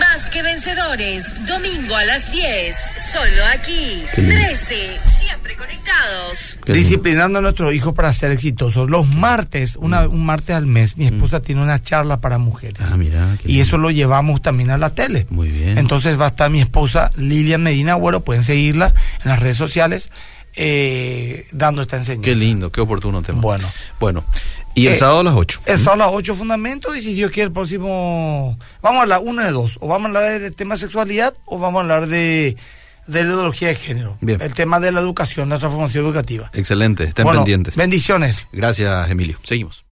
[0.00, 2.76] Más que vencedores, domingo a las 10,
[3.12, 4.04] solo aquí.
[4.14, 4.34] Qué lindo.
[4.34, 6.58] 13, siempre conectados.
[6.66, 8.90] Disciplinando a nuestros hijos para ser exitosos.
[8.90, 12.80] Los martes, una- un martes al mes, mi esposa tiene una charla para mujeres.
[12.80, 12.92] Mm.
[12.92, 13.38] Ah, mira.
[13.42, 15.26] qué y eso lo llevamos también a la tele.
[15.30, 15.78] Muy bien.
[15.78, 18.92] Entonces va a estar mi esposa Lilian Medina Agüero, pueden seguirla
[19.24, 20.10] en las redes sociales,
[20.54, 22.24] eh, dando esta enseñanza.
[22.24, 23.40] Qué lindo, qué oportuno tema.
[23.40, 23.68] Bueno.
[24.00, 24.24] Bueno.
[24.74, 25.60] Y el Eh, sábado a las 8.
[25.66, 28.58] Es son las ocho fundamentos y si Dios quiere el próximo...
[28.82, 29.78] Vamos a hablar uno de dos.
[29.80, 32.56] O vamos a hablar del tema de sexualidad o vamos a hablar de,
[33.06, 34.16] de la ideología de género.
[34.20, 34.40] Bien.
[34.40, 36.50] El tema de la educación, la transformación educativa.
[36.54, 37.76] Excelente, estén Bueno, pendientes.
[37.76, 38.48] Bendiciones.
[38.52, 39.38] Gracias, Emilio.
[39.42, 39.84] Seguimos.